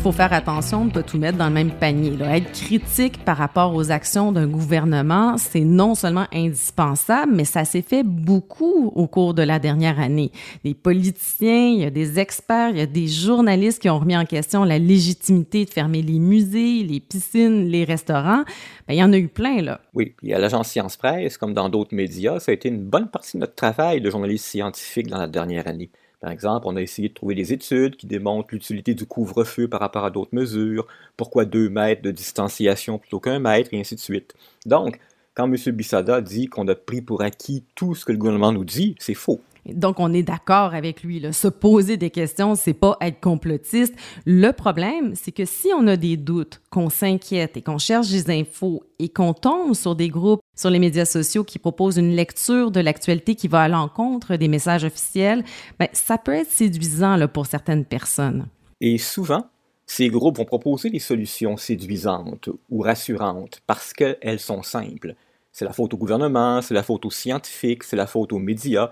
Faut 0.00 0.12
faire 0.12 0.32
attention 0.32 0.86
de 0.86 0.86
ne 0.86 0.94
pas 0.94 1.02
tout 1.02 1.18
mettre 1.18 1.36
dans 1.36 1.48
le 1.48 1.52
même 1.52 1.72
panier. 1.72 2.16
Être 2.22 2.52
critique 2.52 3.22
par 3.22 3.36
rapport 3.36 3.74
aux 3.74 3.90
actions 3.90 4.32
d'un 4.32 4.46
gouvernement, 4.46 5.36
c'est 5.36 5.60
non 5.60 5.94
seulement 5.94 6.26
indispensable, 6.32 7.32
mais 7.34 7.44
ça 7.44 7.66
s'est 7.66 7.82
fait 7.82 8.02
beaucoup 8.02 8.92
au 8.94 9.06
cours 9.06 9.34
de 9.34 9.42
la 9.42 9.58
dernière 9.58 10.00
année. 10.00 10.32
Des 10.64 10.72
politiciens, 10.72 11.68
il 11.68 11.80
y 11.80 11.84
a 11.84 11.90
des 11.90 12.18
experts, 12.18 12.70
il 12.70 12.78
y 12.78 12.80
a 12.80 12.86
des 12.86 13.08
journalistes 13.08 13.82
qui 13.82 13.90
ont 13.90 13.98
remis 13.98 14.16
en 14.16 14.24
question 14.24 14.64
la 14.64 14.78
légitimité 14.78 15.66
de 15.66 15.70
fermer 15.70 16.00
les 16.00 16.18
musées, 16.18 16.82
les 16.82 17.00
piscines, 17.00 17.68
les 17.68 17.84
restaurants. 17.84 18.44
Ben, 18.88 18.94
il 18.94 18.96
y 18.96 19.04
en 19.04 19.12
a 19.12 19.18
eu 19.18 19.28
plein, 19.28 19.60
là. 19.60 19.82
Oui, 19.92 20.14
puis 20.16 20.32
à 20.32 20.38
l'agence 20.38 20.68
Science 20.68 20.96
Presse, 20.96 21.36
comme 21.36 21.52
dans 21.52 21.68
d'autres 21.68 21.94
médias, 21.94 22.40
ça 22.40 22.52
a 22.52 22.54
été 22.54 22.70
une 22.70 22.80
bonne 22.80 23.10
partie 23.10 23.36
de 23.36 23.40
notre 23.40 23.54
travail 23.54 24.00
de 24.00 24.10
journaliste 24.10 24.46
scientifique 24.46 25.08
dans 25.08 25.18
la 25.18 25.28
dernière 25.28 25.68
année. 25.68 25.90
Par 26.20 26.30
exemple, 26.30 26.66
on 26.68 26.76
a 26.76 26.82
essayé 26.82 27.08
de 27.08 27.14
trouver 27.14 27.34
des 27.34 27.52
études 27.52 27.96
qui 27.96 28.06
démontrent 28.06 28.48
l'utilité 28.52 28.94
du 28.94 29.06
couvre-feu 29.06 29.68
par 29.68 29.80
rapport 29.80 30.04
à 30.04 30.10
d'autres 30.10 30.34
mesures, 30.34 30.86
pourquoi 31.16 31.46
deux 31.46 31.70
mètres 31.70 32.02
de 32.02 32.10
distanciation 32.10 32.98
plutôt 32.98 33.20
qu'un 33.20 33.38
mètre, 33.38 33.72
et 33.72 33.80
ainsi 33.80 33.94
de 33.94 34.00
suite. 34.00 34.34
Donc, 34.66 35.00
quand 35.34 35.50
M. 35.50 35.56
Bissada 35.74 36.20
dit 36.20 36.46
qu'on 36.46 36.68
a 36.68 36.74
pris 36.74 37.00
pour 37.00 37.22
acquis 37.22 37.64
tout 37.74 37.94
ce 37.94 38.04
que 38.04 38.12
le 38.12 38.18
gouvernement 38.18 38.52
nous 38.52 38.64
dit, 38.64 38.96
c'est 38.98 39.14
faux. 39.14 39.40
Donc, 39.66 40.00
on 40.00 40.12
est 40.12 40.22
d'accord 40.22 40.74
avec 40.74 41.02
lui. 41.02 41.22
Se 41.32 41.48
poser 41.48 41.96
des 41.96 42.10
questions, 42.10 42.54
c'est 42.54 42.74
pas 42.74 42.96
être 43.00 43.20
complotiste. 43.20 43.94
Le 44.26 44.50
problème, 44.52 45.14
c'est 45.14 45.32
que 45.32 45.44
si 45.44 45.68
on 45.76 45.86
a 45.86 45.96
des 45.96 46.16
doutes, 46.16 46.60
qu'on 46.70 46.90
s'inquiète 46.90 47.56
et 47.56 47.62
qu'on 47.62 47.78
cherche 47.78 48.08
des 48.10 48.30
infos 48.30 48.82
et 48.98 49.08
qu'on 49.08 49.32
tombe 49.32 49.74
sur 49.74 49.94
des 49.94 50.08
groupes 50.08 50.39
sur 50.60 50.68
les 50.68 50.78
médias 50.78 51.06
sociaux 51.06 51.42
qui 51.42 51.58
proposent 51.58 51.96
une 51.96 52.14
lecture 52.14 52.70
de 52.70 52.80
l'actualité 52.80 53.34
qui 53.34 53.48
va 53.48 53.62
à 53.62 53.68
l'encontre 53.68 54.36
des 54.36 54.48
messages 54.48 54.84
officiels, 54.84 55.42
ben, 55.78 55.88
ça 55.94 56.18
peut 56.18 56.34
être 56.34 56.50
séduisant 56.50 57.16
pour 57.28 57.46
certaines 57.46 57.86
personnes. 57.86 58.46
Et 58.82 58.98
souvent, 58.98 59.46
ces 59.86 60.08
groupes 60.08 60.36
vont 60.36 60.44
proposer 60.44 60.90
des 60.90 60.98
solutions 60.98 61.56
séduisantes 61.56 62.50
ou 62.68 62.82
rassurantes 62.82 63.62
parce 63.66 63.94
qu'elles 63.94 64.38
sont 64.38 64.62
simples. 64.62 65.14
C'est 65.50 65.64
la 65.64 65.72
faute 65.72 65.94
au 65.94 65.96
gouvernement, 65.96 66.60
c'est 66.60 66.74
la 66.74 66.82
faute 66.82 67.06
aux 67.06 67.10
scientifiques, 67.10 67.82
c'est 67.82 67.96
la 67.96 68.06
faute 68.06 68.34
aux 68.34 68.38
médias. 68.38 68.90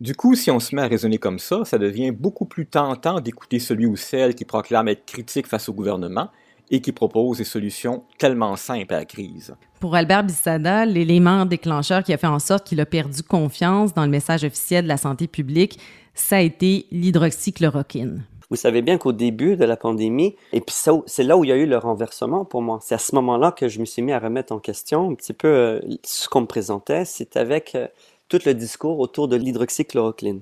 Du 0.00 0.14
coup, 0.14 0.34
si 0.34 0.50
on 0.50 0.60
se 0.60 0.74
met 0.76 0.82
à 0.82 0.88
raisonner 0.88 1.16
comme 1.16 1.38
ça, 1.38 1.64
ça 1.64 1.78
devient 1.78 2.10
beaucoup 2.10 2.44
plus 2.44 2.66
tentant 2.66 3.20
d'écouter 3.20 3.58
celui 3.58 3.86
ou 3.86 3.96
celle 3.96 4.34
qui 4.34 4.44
proclame 4.44 4.88
être 4.88 5.06
critique 5.06 5.46
face 5.46 5.70
au 5.70 5.72
gouvernement 5.72 6.28
et 6.70 6.80
qui 6.80 6.92
propose 6.92 7.38
des 7.38 7.44
solutions 7.44 8.04
tellement 8.18 8.56
simples 8.56 8.94
à 8.94 8.98
la 8.98 9.04
crise. 9.04 9.54
Pour 9.80 9.94
Albert 9.94 10.24
Bissada, 10.24 10.84
l'élément 10.86 11.46
déclencheur 11.46 12.02
qui 12.02 12.12
a 12.12 12.18
fait 12.18 12.26
en 12.26 12.38
sorte 12.38 12.66
qu'il 12.66 12.80
a 12.80 12.86
perdu 12.86 13.22
confiance 13.22 13.94
dans 13.94 14.04
le 14.04 14.10
message 14.10 14.44
officiel 14.44 14.84
de 14.84 14.88
la 14.88 14.96
santé 14.96 15.26
publique, 15.26 15.78
ça 16.14 16.36
a 16.36 16.40
été 16.40 16.86
l'hydroxychloroquine. 16.90 18.24
Vous 18.50 18.56
savez 18.56 18.80
bien 18.80 18.96
qu'au 18.96 19.12
début 19.12 19.56
de 19.56 19.64
la 19.66 19.76
pandémie, 19.76 20.34
et 20.54 20.62
puis 20.62 20.74
c'est 21.06 21.22
là 21.22 21.36
où 21.36 21.44
il 21.44 21.48
y 21.48 21.52
a 21.52 21.56
eu 21.56 21.66
le 21.66 21.76
renversement 21.76 22.46
pour 22.46 22.62
moi. 22.62 22.78
C'est 22.82 22.94
à 22.94 22.98
ce 22.98 23.14
moment-là 23.14 23.52
que 23.52 23.68
je 23.68 23.78
me 23.78 23.84
suis 23.84 24.00
mis 24.00 24.12
à 24.12 24.18
remettre 24.18 24.54
en 24.54 24.58
question 24.58 25.10
un 25.10 25.14
petit 25.14 25.34
peu 25.34 25.48
euh, 25.48 25.80
ce 26.02 26.28
qu'on 26.30 26.40
me 26.40 26.46
présentait. 26.46 27.04
C'est 27.04 27.36
avec 27.36 27.74
euh, 27.74 27.88
tout 28.28 28.40
le 28.46 28.54
discours 28.54 29.00
autour 29.00 29.28
de 29.28 29.36
l'hydroxychloroquine. 29.36 30.40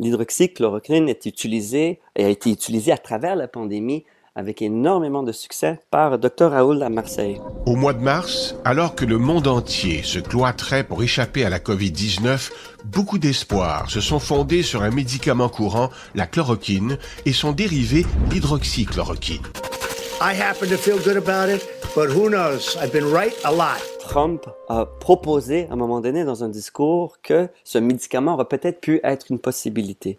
L'hydroxychloroquine 0.00 1.08
est 1.08 1.24
utilisée 1.24 2.00
et 2.14 2.24
a 2.26 2.28
été 2.28 2.50
utilisée 2.50 2.92
à 2.92 2.98
travers 2.98 3.36
la 3.36 3.48
pandémie 3.48 4.04
avec 4.36 4.62
énormément 4.62 5.22
de 5.22 5.32
succès 5.32 5.80
par 5.90 6.18
Dr 6.18 6.50
Raoul 6.50 6.82
à 6.82 6.90
Marseille. 6.90 7.40
Au 7.64 7.74
mois 7.74 7.94
de 7.94 8.00
mars, 8.00 8.54
alors 8.64 8.94
que 8.94 9.04
le 9.04 9.18
monde 9.18 9.48
entier 9.48 10.02
se 10.04 10.18
cloîtrait 10.18 10.84
pour 10.84 11.02
échapper 11.02 11.44
à 11.44 11.50
la 11.50 11.58
COVID-19, 11.58 12.52
beaucoup 12.84 13.18
d'espoirs 13.18 13.90
se 13.90 14.00
sont 14.00 14.20
fondés 14.20 14.62
sur 14.62 14.82
un 14.82 14.90
médicament 14.90 15.48
courant, 15.48 15.90
la 16.14 16.26
chloroquine, 16.26 16.98
et 17.24 17.32
son 17.32 17.52
dérivé, 17.52 18.04
l'hydroxychloroquine. 18.30 19.42
I 20.20 20.32
happen 20.32 20.68
to 20.68 20.76
feel 20.76 20.98
good 20.98 21.16
about 21.16 21.50
it, 21.50 21.66
but 21.94 22.10
who 22.10 22.28
knows? 22.28 22.76
I've 22.80 22.92
been 22.92 23.10
right 23.10 23.34
a 23.44 23.52
lot. 23.52 23.82
Trump 24.08 24.46
a 24.68 24.86
proposé 24.86 25.66
à 25.68 25.72
un 25.72 25.76
moment 25.76 26.00
donné 26.00 26.24
dans 26.24 26.44
un 26.44 26.48
discours 26.48 27.20
que 27.22 27.48
ce 27.64 27.78
médicament 27.78 28.34
aurait 28.34 28.46
peut-être 28.46 28.80
pu 28.80 29.00
être 29.02 29.26
une 29.30 29.38
possibilité. 29.38 30.18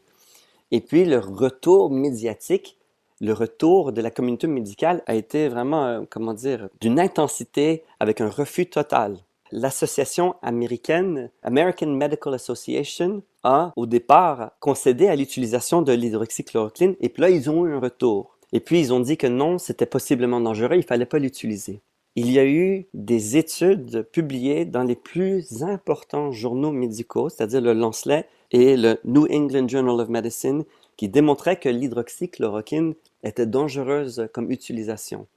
Et 0.72 0.82
puis 0.82 1.06
le 1.06 1.20
retour 1.20 1.90
médiatique, 1.90 2.78
le 3.20 3.34
retour 3.34 3.92
de 3.92 4.02
la 4.02 4.12
communauté 4.12 4.48
médicale 4.48 5.04
a 5.08 5.16
été 5.16 5.48
vraiment, 5.48 5.86
euh, 5.86 6.02
comment 6.10 6.34
dire, 6.34 6.70
d'une 6.82 7.00
intensité 7.00 7.84
avec 8.00 8.22
un 8.22 8.30
refus 8.30 8.68
total. 8.68 9.18
L'association 9.52 10.36
américaine, 10.42 11.30
American 11.42 11.88
Medical 11.88 12.34
Association, 12.34 13.24
a 13.44 13.72
au 13.76 13.86
départ 13.86 14.52
concédé 14.60 15.08
à 15.08 15.16
l'utilisation 15.16 15.82
de 15.82 15.94
l'hydroxychloroquine 15.94 16.96
et 17.00 17.10
puis 17.10 17.22
là 17.22 17.30
ils 17.30 17.50
ont 17.50 17.66
eu 17.66 17.74
un 17.74 17.80
retour. 17.80 18.38
Et 18.52 18.60
puis 18.60 18.80
ils 18.80 18.94
ont 18.94 19.00
dit 19.00 19.18
que 19.18 19.28
non, 19.28 19.58
c'était 19.58 19.86
possiblement 19.86 20.42
dangereux, 20.42 20.76
il 20.76 20.84
fallait 20.84 21.06
pas 21.06 21.20
l'utiliser 21.20 21.82
il 22.18 22.32
y 22.32 22.40
a 22.40 22.48
eu 22.48 22.88
des 22.96 23.38
études 23.38 24.02
publiées 24.12 24.66
dans 24.66 24.82
les 24.82 24.96
plus 24.96 25.62
importants 25.62 26.32
journaux 26.32 26.72
médicaux, 26.72 27.30
c'est-à-dire 27.30 27.62
le 27.62 27.74
Lancelet 27.74 28.26
et 28.50 28.76
le 28.76 28.98
New 29.06 29.28
England 29.32 29.68
Journal 29.68 30.02
of 30.02 30.10
Medicine, 30.10 30.64
qui 30.98 31.10
démontraient 31.10 31.60
que 31.60 31.70
l'hydroxychloroquine 31.70 32.96
était 33.24 33.46
dangereuse 33.46 34.27
comme 34.34 34.51
utilisation. 34.51 35.27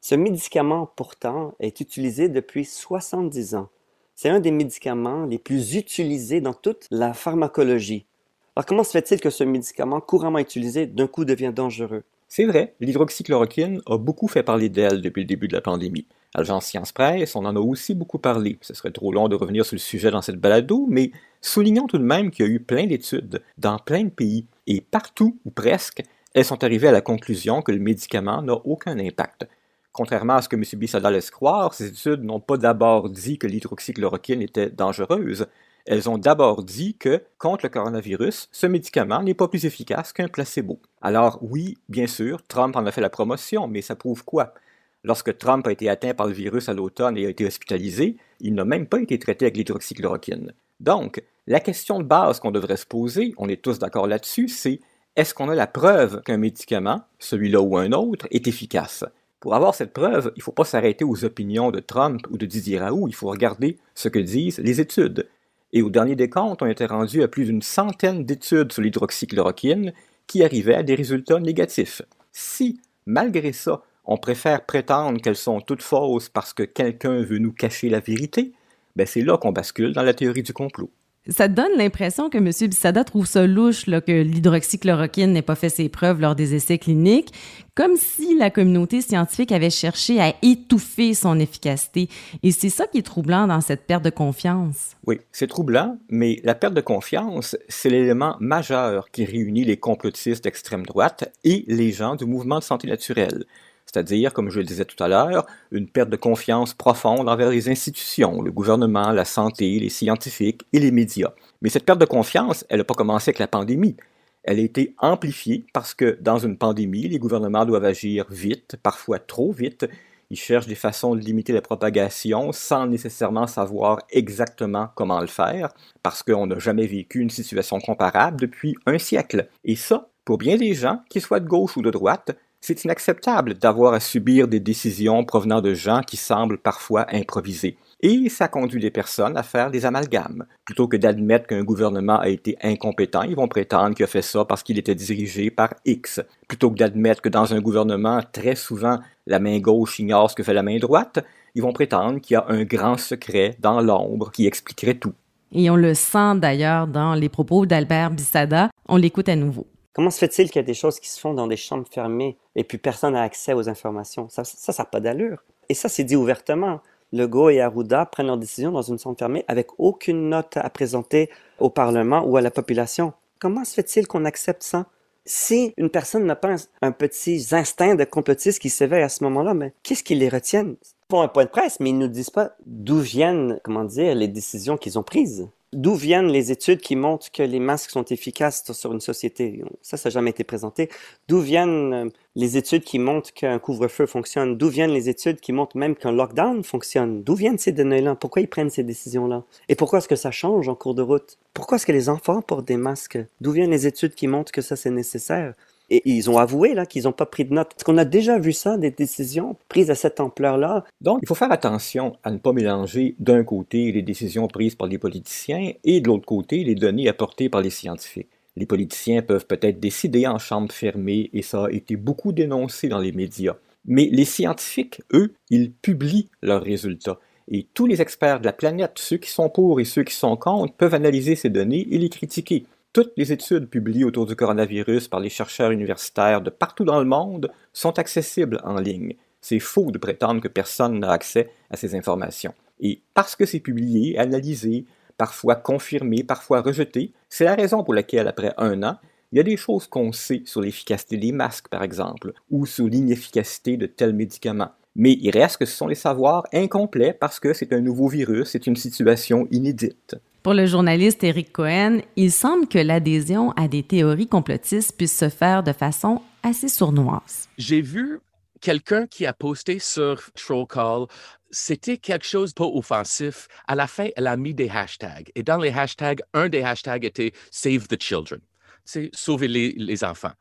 Ce 0.00 0.14
médicament, 0.14 0.90
pourtant, 0.96 1.54
est 1.60 1.80
utilisé 1.80 2.28
depuis 2.28 2.64
70 2.64 3.54
ans. 3.54 3.68
C'est 4.14 4.28
un 4.28 4.40
des 4.40 4.50
médicaments 4.50 5.24
les 5.24 5.38
plus 5.38 5.76
utilisés 5.76 6.40
dans 6.40 6.54
toute 6.54 6.86
la 6.90 7.12
pharmacologie. 7.12 8.06
Alors 8.54 8.66
comment 8.66 8.84
se 8.84 8.90
fait-il 8.90 9.20
que 9.20 9.30
ce 9.30 9.44
médicament 9.44 10.00
couramment 10.00 10.38
utilisé 10.38 10.86
d'un 10.86 11.06
coup 11.06 11.24
devient 11.24 11.52
dangereux? 11.54 12.02
C'est 12.28 12.44
vrai, 12.44 12.74
l'hydroxychloroquine 12.80 13.80
a 13.86 13.98
beaucoup 13.98 14.28
fait 14.28 14.42
parler 14.42 14.68
d'elle 14.68 15.00
depuis 15.00 15.22
le 15.22 15.26
début 15.26 15.48
de 15.48 15.54
la 15.54 15.60
pandémie. 15.60 16.06
Agence 16.34 16.66
Science 16.66 16.92
Presse, 16.92 17.34
on 17.34 17.44
en 17.44 17.56
a 17.56 17.60
aussi 17.60 17.94
beaucoup 17.94 18.18
parlé. 18.18 18.58
Ce 18.60 18.72
serait 18.72 18.92
trop 18.92 19.12
long 19.12 19.28
de 19.28 19.34
revenir 19.34 19.64
sur 19.64 19.74
le 19.74 19.80
sujet 19.80 20.10
dans 20.10 20.22
cette 20.22 20.36
balado, 20.36 20.86
mais 20.88 21.10
soulignons 21.40 21.86
tout 21.86 21.98
de 21.98 22.04
même 22.04 22.30
qu'il 22.30 22.46
y 22.46 22.48
a 22.48 22.52
eu 22.52 22.60
plein 22.60 22.86
d'études 22.86 23.42
dans 23.58 23.78
plein 23.78 24.04
de 24.04 24.10
pays, 24.10 24.46
et 24.66 24.80
partout, 24.80 25.38
ou 25.44 25.50
presque, 25.50 26.02
elles 26.34 26.44
sont 26.44 26.62
arrivées 26.62 26.88
à 26.88 26.92
la 26.92 27.00
conclusion 27.00 27.62
que 27.62 27.72
le 27.72 27.80
médicament 27.80 28.42
n'a 28.42 28.54
aucun 28.54 28.98
impact. 28.98 29.48
Contrairement 29.92 30.34
à 30.34 30.42
ce 30.42 30.48
que 30.48 30.56
M. 30.56 30.62
Bissada 30.74 31.10
laisse 31.10 31.30
croire, 31.30 31.74
ces 31.74 31.88
études 31.88 32.22
n'ont 32.22 32.40
pas 32.40 32.56
d'abord 32.56 33.10
dit 33.10 33.38
que 33.38 33.48
l'hydroxychloroquine 33.48 34.40
était 34.42 34.70
dangereuse, 34.70 35.46
elles 35.86 36.08
ont 36.08 36.18
d'abord 36.18 36.62
dit 36.62 36.94
que, 36.94 37.24
contre 37.38 37.64
le 37.64 37.70
coronavirus, 37.70 38.48
ce 38.52 38.66
médicament 38.66 39.22
n'est 39.22 39.34
pas 39.34 39.48
plus 39.48 39.64
efficace 39.64 40.12
qu'un 40.12 40.28
placebo. 40.28 40.78
Alors 41.00 41.38
oui, 41.42 41.78
bien 41.88 42.06
sûr, 42.06 42.42
Trump 42.46 42.76
en 42.76 42.86
a 42.86 42.92
fait 42.92 43.00
la 43.00 43.10
promotion, 43.10 43.66
mais 43.66 43.82
ça 43.82 43.96
prouve 43.96 44.24
quoi? 44.24 44.54
Lorsque 45.02 45.36
Trump 45.38 45.66
a 45.66 45.72
été 45.72 45.88
atteint 45.88 46.14
par 46.14 46.26
le 46.26 46.34
virus 46.34 46.68
à 46.68 46.74
l'automne 46.74 47.16
et 47.16 47.26
a 47.26 47.30
été 47.30 47.46
hospitalisé, 47.46 48.18
il 48.40 48.54
n'a 48.54 48.64
même 48.64 48.86
pas 48.86 49.00
été 49.00 49.18
traité 49.18 49.46
avec 49.46 49.56
l'hydroxychloroquine. 49.56 50.52
Donc, 50.80 51.22
la 51.46 51.60
question 51.60 51.98
de 51.98 52.04
base 52.04 52.40
qu'on 52.40 52.50
devrait 52.50 52.76
se 52.76 52.86
poser, 52.86 53.34
on 53.36 53.48
est 53.48 53.62
tous 53.62 53.78
d'accord 53.78 54.06
là-dessus, 54.06 54.48
c'est 54.48 54.80
est-ce 55.16 55.34
qu'on 55.34 55.48
a 55.48 55.54
la 55.54 55.66
preuve 55.66 56.22
qu'un 56.22 56.36
médicament, 56.36 57.02
celui-là 57.18 57.60
ou 57.60 57.76
un 57.76 57.92
autre, 57.92 58.26
est 58.30 58.48
efficace? 58.48 59.04
Pour 59.40 59.54
avoir 59.54 59.74
cette 59.74 59.92
preuve, 59.92 60.32
il 60.36 60.40
ne 60.40 60.42
faut 60.42 60.52
pas 60.52 60.64
s'arrêter 60.64 61.04
aux 61.04 61.24
opinions 61.24 61.70
de 61.70 61.80
Trump 61.80 62.20
ou 62.30 62.38
de 62.38 62.46
Didier 62.46 62.78
Raoult, 62.78 63.08
il 63.08 63.14
faut 63.14 63.28
regarder 63.28 63.78
ce 63.94 64.08
que 64.08 64.18
disent 64.18 64.58
les 64.58 64.80
études. 64.80 65.28
Et 65.72 65.82
au 65.82 65.90
dernier 65.90 66.16
décompte, 66.16 66.62
on 66.62 66.66
était 66.66 66.86
rendu 66.86 67.22
à 67.22 67.28
plus 67.28 67.46
d'une 67.46 67.62
centaine 67.62 68.24
d'études 68.24 68.72
sur 68.72 68.82
l'hydroxychloroquine 68.82 69.92
qui 70.26 70.44
arrivaient 70.44 70.74
à 70.74 70.82
des 70.82 70.94
résultats 70.94 71.40
négatifs. 71.40 72.02
Si, 72.32 72.80
malgré 73.06 73.52
ça, 73.52 73.82
on 74.04 74.16
préfère 74.16 74.64
prétendre 74.64 75.20
qu'elles 75.20 75.36
sont 75.36 75.60
toutes 75.60 75.82
fausses 75.82 76.28
parce 76.28 76.52
que 76.52 76.62
quelqu'un 76.62 77.22
veut 77.22 77.38
nous 77.38 77.52
cacher 77.52 77.88
la 77.88 78.00
vérité, 78.00 78.52
ben 79.00 79.06
c'est 79.06 79.22
là 79.22 79.38
qu'on 79.38 79.50
bascule 79.50 79.94
dans 79.94 80.02
la 80.02 80.12
théorie 80.12 80.42
du 80.42 80.52
complot. 80.52 80.90
Ça 81.26 81.48
donne 81.48 81.72
l'impression 81.78 82.28
que 82.28 82.36
M. 82.36 82.50
Bissada 82.68 83.02
trouve 83.02 83.24
ça 83.24 83.46
louche 83.46 83.86
là, 83.86 84.02
que 84.02 84.12
l'hydroxychloroquine 84.12 85.32
n'ait 85.32 85.40
pas 85.40 85.54
fait 85.54 85.70
ses 85.70 85.88
preuves 85.88 86.20
lors 86.20 86.34
des 86.34 86.54
essais 86.54 86.76
cliniques, 86.76 87.32
comme 87.74 87.96
si 87.96 88.36
la 88.36 88.50
communauté 88.50 89.00
scientifique 89.00 89.52
avait 89.52 89.70
cherché 89.70 90.20
à 90.20 90.34
étouffer 90.42 91.14
son 91.14 91.38
efficacité. 91.38 92.10
Et 92.42 92.52
c'est 92.52 92.68
ça 92.68 92.86
qui 92.86 92.98
est 92.98 93.02
troublant 93.02 93.46
dans 93.46 93.62
cette 93.62 93.86
perte 93.86 94.04
de 94.04 94.10
confiance. 94.10 94.96
Oui, 95.06 95.20
c'est 95.32 95.46
troublant, 95.46 95.96
mais 96.10 96.40
la 96.44 96.54
perte 96.54 96.74
de 96.74 96.82
confiance, 96.82 97.56
c'est 97.70 97.88
l'élément 97.88 98.36
majeur 98.38 99.10
qui 99.10 99.24
réunit 99.24 99.64
les 99.64 99.78
complotistes 99.78 100.44
d'extrême 100.44 100.84
droite 100.84 101.32
et 101.44 101.64
les 101.68 101.90
gens 101.90 102.16
du 102.16 102.26
mouvement 102.26 102.58
de 102.58 102.64
santé 102.64 102.86
naturelle 102.86 103.46
c'est-à-dire, 103.92 104.32
comme 104.32 104.50
je 104.50 104.58
le 104.60 104.64
disais 104.64 104.84
tout 104.84 105.02
à 105.02 105.08
l'heure, 105.08 105.46
une 105.72 105.88
perte 105.88 106.10
de 106.10 106.16
confiance 106.16 106.74
profonde 106.74 107.28
envers 107.28 107.50
les 107.50 107.68
institutions, 107.68 108.40
le 108.40 108.52
gouvernement, 108.52 109.10
la 109.10 109.24
santé, 109.24 109.80
les 109.80 109.88
scientifiques 109.88 110.62
et 110.72 110.78
les 110.78 110.92
médias. 110.92 111.32
Mais 111.60 111.70
cette 111.70 111.84
perte 111.84 112.00
de 112.00 112.04
confiance, 112.04 112.64
elle 112.68 112.78
n'a 112.78 112.84
pas 112.84 112.94
commencé 112.94 113.30
avec 113.30 113.40
la 113.40 113.48
pandémie. 113.48 113.96
Elle 114.44 114.60
a 114.60 114.62
été 114.62 114.94
amplifiée 114.98 115.66
parce 115.72 115.92
que 115.92 116.16
dans 116.20 116.38
une 116.38 116.56
pandémie, 116.56 117.08
les 117.08 117.18
gouvernements 117.18 117.66
doivent 117.66 117.84
agir 117.84 118.26
vite, 118.30 118.76
parfois 118.80 119.18
trop 119.18 119.50
vite. 119.50 119.86
Ils 120.30 120.38
cherchent 120.38 120.68
des 120.68 120.76
façons 120.76 121.16
de 121.16 121.20
limiter 121.20 121.52
la 121.52 121.60
propagation 121.60 122.52
sans 122.52 122.86
nécessairement 122.86 123.48
savoir 123.48 123.98
exactement 124.10 124.88
comment 124.94 125.20
le 125.20 125.26
faire, 125.26 125.70
parce 126.04 126.22
qu'on 126.22 126.46
n'a 126.46 126.60
jamais 126.60 126.86
vécu 126.86 127.18
une 127.18 127.30
situation 127.30 127.80
comparable 127.80 128.40
depuis 128.40 128.76
un 128.86 128.98
siècle. 128.98 129.48
Et 129.64 129.74
ça, 129.74 130.08
pour 130.24 130.38
bien 130.38 130.56
des 130.56 130.74
gens, 130.74 131.00
qu'ils 131.10 131.22
soient 131.22 131.40
de 131.40 131.48
gauche 131.48 131.76
ou 131.76 131.82
de 131.82 131.90
droite, 131.90 132.36
c'est 132.60 132.84
inacceptable 132.84 133.54
d'avoir 133.54 133.94
à 133.94 134.00
subir 134.00 134.46
des 134.46 134.60
décisions 134.60 135.24
provenant 135.24 135.60
de 135.60 135.74
gens 135.74 136.02
qui 136.02 136.16
semblent 136.16 136.58
parfois 136.58 137.06
improvisés. 137.10 137.76
Et 138.02 138.28
ça 138.30 138.48
conduit 138.48 138.80
les 138.80 138.90
personnes 138.90 139.36
à 139.36 139.42
faire 139.42 139.70
des 139.70 139.84
amalgames. 139.84 140.46
Plutôt 140.64 140.88
que 140.88 140.96
d'admettre 140.96 141.46
qu'un 141.46 141.64
gouvernement 141.64 142.18
a 142.18 142.28
été 142.28 142.56
incompétent, 142.62 143.22
ils 143.22 143.36
vont 143.36 143.48
prétendre 143.48 143.94
qu'il 143.94 144.04
a 144.04 144.08
fait 144.08 144.22
ça 144.22 144.44
parce 144.44 144.62
qu'il 144.62 144.78
était 144.78 144.94
dirigé 144.94 145.50
par 145.50 145.74
X. 145.84 146.20
Plutôt 146.48 146.70
que 146.70 146.76
d'admettre 146.76 147.20
que 147.20 147.28
dans 147.28 147.52
un 147.52 147.60
gouvernement, 147.60 148.20
très 148.32 148.54
souvent, 148.54 149.00
la 149.26 149.38
main 149.38 149.58
gauche 149.58 149.98
ignore 149.98 150.30
ce 150.30 150.34
que 150.34 150.42
fait 150.42 150.54
la 150.54 150.62
main 150.62 150.78
droite, 150.78 151.24
ils 151.54 151.62
vont 151.62 151.72
prétendre 151.72 152.20
qu'il 152.20 152.34
y 152.34 152.36
a 152.36 152.46
un 152.48 152.64
grand 152.64 152.98
secret 152.98 153.56
dans 153.58 153.80
l'ombre 153.80 154.30
qui 154.30 154.46
expliquerait 154.46 154.94
tout. 154.94 155.12
Et 155.52 155.68
on 155.68 155.76
le 155.76 155.94
sent 155.94 156.36
d'ailleurs 156.36 156.86
dans 156.86 157.14
les 157.14 157.28
propos 157.28 157.66
d'Albert 157.66 158.12
Bissada. 158.12 158.70
On 158.88 158.96
l'écoute 158.96 159.28
à 159.28 159.36
nouveau. 159.36 159.66
Comment 159.92 160.10
se 160.10 160.18
fait-il 160.18 160.50
qu'il 160.50 160.60
y 160.60 160.64
a 160.64 160.66
des 160.66 160.74
choses 160.74 161.00
qui 161.00 161.10
se 161.10 161.18
font 161.18 161.34
dans 161.34 161.48
des 161.48 161.56
chambres 161.56 161.86
fermées 161.90 162.36
et 162.54 162.64
puis 162.64 162.78
personne 162.78 163.14
n'a 163.14 163.22
accès 163.22 163.54
aux 163.54 163.68
informations? 163.68 164.28
Ça, 164.28 164.44
ça 164.44 164.72
n'a 164.78 164.84
pas 164.84 165.00
d'allure. 165.00 165.42
Et 165.68 165.74
ça, 165.74 165.88
c'est 165.88 166.04
dit 166.04 166.16
ouvertement. 166.16 166.80
Legault 167.12 167.50
et 167.50 167.60
Arruda 167.60 168.06
prennent 168.06 168.26
leurs 168.26 168.38
décisions 168.38 168.70
dans 168.70 168.82
une 168.82 168.98
salle 168.98 169.16
fermée 169.18 169.44
avec 169.48 169.68
aucune 169.78 170.28
note 170.28 170.56
à 170.56 170.70
présenter 170.70 171.28
au 171.58 171.70
Parlement 171.70 172.22
ou 172.24 172.36
à 172.36 172.40
la 172.40 172.50
population. 172.50 173.12
Comment 173.40 173.64
se 173.64 173.74
fait-il 173.74 174.06
qu'on 174.06 174.24
accepte 174.24 174.62
ça? 174.62 174.86
Si 175.24 175.74
une 175.76 175.90
personne 175.90 176.24
n'a 176.24 176.36
pas 176.36 176.54
un, 176.82 176.92
petit 176.92 177.46
instinct 177.52 177.94
de 177.94 178.04
complotiste 178.04 178.58
qui 178.60 178.70
s'éveille 178.70 179.02
à 179.02 179.08
ce 179.08 179.24
moment-là, 179.24 179.54
mais 179.54 179.72
qu'est-ce 179.82 180.02
qui 180.02 180.14
les 180.14 180.28
retienne? 180.28 180.76
Pour 181.08 181.22
un 181.22 181.28
point 181.28 181.44
de 181.44 181.50
presse, 181.50 181.80
mais 181.80 181.90
ils 181.90 181.98
ne 181.98 182.06
nous 182.06 182.12
disent 182.12 182.30
pas 182.30 182.52
d'où 182.64 182.98
viennent, 182.98 183.60
comment 183.64 183.84
dire, 183.84 184.14
les 184.14 184.28
décisions 184.28 184.76
qu'ils 184.76 184.98
ont 184.98 185.02
prises. 185.02 185.48
D'où 185.72 185.94
viennent 185.94 186.26
les 186.26 186.50
études 186.50 186.80
qui 186.80 186.96
montrent 186.96 187.30
que 187.30 187.44
les 187.44 187.60
masques 187.60 187.90
sont 187.90 188.04
efficaces 188.04 188.72
sur 188.72 188.92
une 188.92 189.00
société? 189.00 189.62
Ça, 189.82 189.96
ça 189.96 190.08
n'a 190.08 190.14
jamais 190.14 190.30
été 190.30 190.42
présenté. 190.42 190.88
D'où 191.28 191.38
viennent 191.38 191.92
euh, 191.94 192.08
les 192.34 192.56
études 192.56 192.82
qui 192.82 192.98
montrent 192.98 193.32
qu'un 193.32 193.60
couvre-feu 193.60 194.06
fonctionne? 194.06 194.56
D'où 194.58 194.68
viennent 194.68 194.90
les 194.90 195.08
études 195.08 195.38
qui 195.38 195.52
montrent 195.52 195.76
même 195.76 195.94
qu'un 195.94 196.10
lockdown 196.10 196.64
fonctionne? 196.64 197.22
D'où 197.22 197.36
viennent 197.36 197.58
ces 197.58 197.70
données-là? 197.70 198.16
Pourquoi 198.16 198.42
ils 198.42 198.48
prennent 198.48 198.70
ces 198.70 198.82
décisions-là? 198.82 199.44
Et 199.68 199.76
pourquoi 199.76 200.00
est-ce 200.00 200.08
que 200.08 200.16
ça 200.16 200.32
change 200.32 200.68
en 200.68 200.74
cours 200.74 200.96
de 200.96 201.02
route? 201.02 201.38
Pourquoi 201.54 201.76
est-ce 201.76 201.86
que 201.86 201.92
les 201.92 202.08
enfants 202.08 202.42
portent 202.42 202.66
des 202.66 202.76
masques? 202.76 203.18
D'où 203.40 203.52
viennent 203.52 203.70
les 203.70 203.86
études 203.86 204.16
qui 204.16 204.26
montrent 204.26 204.50
que 204.50 204.62
ça 204.62 204.74
c'est 204.74 204.90
nécessaire? 204.90 205.54
Et 205.90 206.02
ils 206.08 206.30
ont 206.30 206.38
avoué 206.38 206.74
là 206.74 206.86
qu'ils 206.86 207.04
n'ont 207.04 207.12
pas 207.12 207.26
pris 207.26 207.44
de 207.44 207.52
notes. 207.52 207.72
Est-ce 207.76 207.84
qu'on 207.84 207.98
a 207.98 208.04
déjà 208.04 208.38
vu 208.38 208.52
ça, 208.52 208.78
des 208.78 208.92
décisions 208.92 209.56
prises 209.68 209.90
à 209.90 209.94
cette 209.94 210.20
ampleur-là? 210.20 210.84
Donc, 211.00 211.18
il 211.22 211.28
faut 211.28 211.34
faire 211.34 211.52
attention 211.52 212.16
à 212.22 212.30
ne 212.30 212.38
pas 212.38 212.52
mélanger 212.52 213.16
d'un 213.18 213.42
côté 213.42 213.90
les 213.90 214.02
décisions 214.02 214.46
prises 214.46 214.76
par 214.76 214.86
les 214.86 214.98
politiciens 214.98 215.72
et 215.82 216.00
de 216.00 216.06
l'autre 216.06 216.26
côté 216.26 216.62
les 216.62 216.76
données 216.76 217.08
apportées 217.08 217.48
par 217.48 217.60
les 217.60 217.70
scientifiques. 217.70 218.28
Les 218.56 218.66
politiciens 218.66 219.22
peuvent 219.22 219.46
peut-être 219.46 219.80
décider 219.80 220.26
en 220.26 220.38
chambre 220.38 220.72
fermée 220.72 221.30
et 221.32 221.42
ça 221.42 221.66
a 221.66 221.70
été 221.70 221.96
beaucoup 221.96 222.32
dénoncé 222.32 222.88
dans 222.88 222.98
les 222.98 223.12
médias. 223.12 223.56
Mais 223.86 224.08
les 224.12 224.24
scientifiques, 224.24 225.00
eux, 225.12 225.32
ils 225.48 225.72
publient 225.72 226.28
leurs 226.42 226.62
résultats. 226.62 227.18
Et 227.48 227.66
tous 227.74 227.86
les 227.86 228.00
experts 228.00 228.40
de 228.40 228.44
la 228.44 228.52
planète, 228.52 228.92
ceux 228.96 229.16
qui 229.16 229.30
sont 229.30 229.48
pour 229.48 229.80
et 229.80 229.84
ceux 229.84 230.04
qui 230.04 230.14
sont 230.14 230.36
contre, 230.36 230.74
peuvent 230.74 230.94
analyser 230.94 231.34
ces 231.34 231.50
données 231.50 231.86
et 231.90 231.98
les 231.98 232.08
critiquer. 232.08 232.64
Toutes 232.92 233.12
les 233.16 233.30
études 233.32 233.70
publiées 233.70 234.02
autour 234.02 234.26
du 234.26 234.34
coronavirus 234.34 235.06
par 235.06 235.20
les 235.20 235.28
chercheurs 235.28 235.70
universitaires 235.70 236.40
de 236.40 236.50
partout 236.50 236.84
dans 236.84 236.98
le 236.98 237.04
monde 237.04 237.52
sont 237.72 238.00
accessibles 238.00 238.60
en 238.64 238.80
ligne. 238.80 239.14
C'est 239.40 239.60
faux 239.60 239.92
de 239.92 239.98
prétendre 239.98 240.40
que 240.40 240.48
personne 240.48 240.98
n'a 240.98 241.12
accès 241.12 241.50
à 241.70 241.76
ces 241.76 241.94
informations. 241.94 242.52
Et 242.80 243.00
parce 243.14 243.36
que 243.36 243.46
c'est 243.46 243.60
publié, 243.60 244.18
analysé, 244.18 244.86
parfois 245.16 245.54
confirmé, 245.54 246.24
parfois 246.24 246.62
rejeté, 246.62 247.12
c'est 247.28 247.44
la 247.44 247.54
raison 247.54 247.84
pour 247.84 247.94
laquelle, 247.94 248.26
après 248.26 248.54
un 248.56 248.82
an, 248.82 248.96
il 249.30 249.36
y 249.36 249.40
a 249.40 249.44
des 249.44 249.56
choses 249.56 249.86
qu'on 249.86 250.10
sait 250.10 250.42
sur 250.44 250.60
l'efficacité 250.60 251.16
des 251.16 251.30
masques, 251.30 251.68
par 251.68 251.84
exemple, 251.84 252.32
ou 252.50 252.66
sur 252.66 252.88
l'inefficacité 252.88 253.76
de 253.76 253.86
tels 253.86 254.14
médicaments. 254.14 254.72
Mais 254.96 255.12
il 255.12 255.30
reste 255.30 255.58
que 255.58 255.64
ce 255.64 255.76
sont 255.76 255.86
les 255.86 255.94
savoirs 255.94 256.44
incomplets 256.52 257.12
parce 257.12 257.38
que 257.38 257.52
c'est 257.52 257.72
un 257.72 257.80
nouveau 257.80 258.08
virus, 258.08 258.48
c'est 258.48 258.66
une 258.66 258.74
situation 258.74 259.46
inédite. 259.52 260.16
Pour 260.42 260.54
le 260.54 260.64
journaliste 260.66 261.22
Eric 261.22 261.52
Cohen, 261.52 262.00
il 262.16 262.32
semble 262.32 262.66
que 262.66 262.78
l'adhésion 262.78 263.52
à 263.52 263.68
des 263.68 263.82
théories 263.82 264.26
complotistes 264.26 264.96
puisse 264.96 265.16
se 265.16 265.28
faire 265.28 265.62
de 265.62 265.72
façon 265.72 266.22
assez 266.42 266.68
sournoise. 266.68 267.48
J'ai 267.58 267.82
vu 267.82 268.20
quelqu'un 268.60 269.06
qui 269.06 269.26
a 269.26 269.32
posté 269.34 269.78
sur 269.78 270.30
Trollcall 270.34 271.06
c'était 271.50 271.98
quelque 271.98 272.26
chose 272.26 272.52
pas 272.52 272.64
offensif. 272.64 273.48
À 273.66 273.74
la 273.74 273.86
fin, 273.86 274.08
elle 274.16 274.26
a 274.26 274.36
mis 274.36 274.54
des 274.54 274.68
hashtags. 274.68 275.30
Et 275.34 275.42
dans 275.42 275.58
les 275.58 275.70
hashtags, 275.70 276.22
un 276.32 276.48
des 276.48 276.62
hashtags 276.62 277.04
était 277.04 277.32
Save 277.50 277.88
the 277.88 278.00
Children. 278.00 278.40
C'est 278.84 279.10
sauver 279.12 279.48
les, 279.48 279.72
les 279.72 280.04
enfants. 280.04 280.32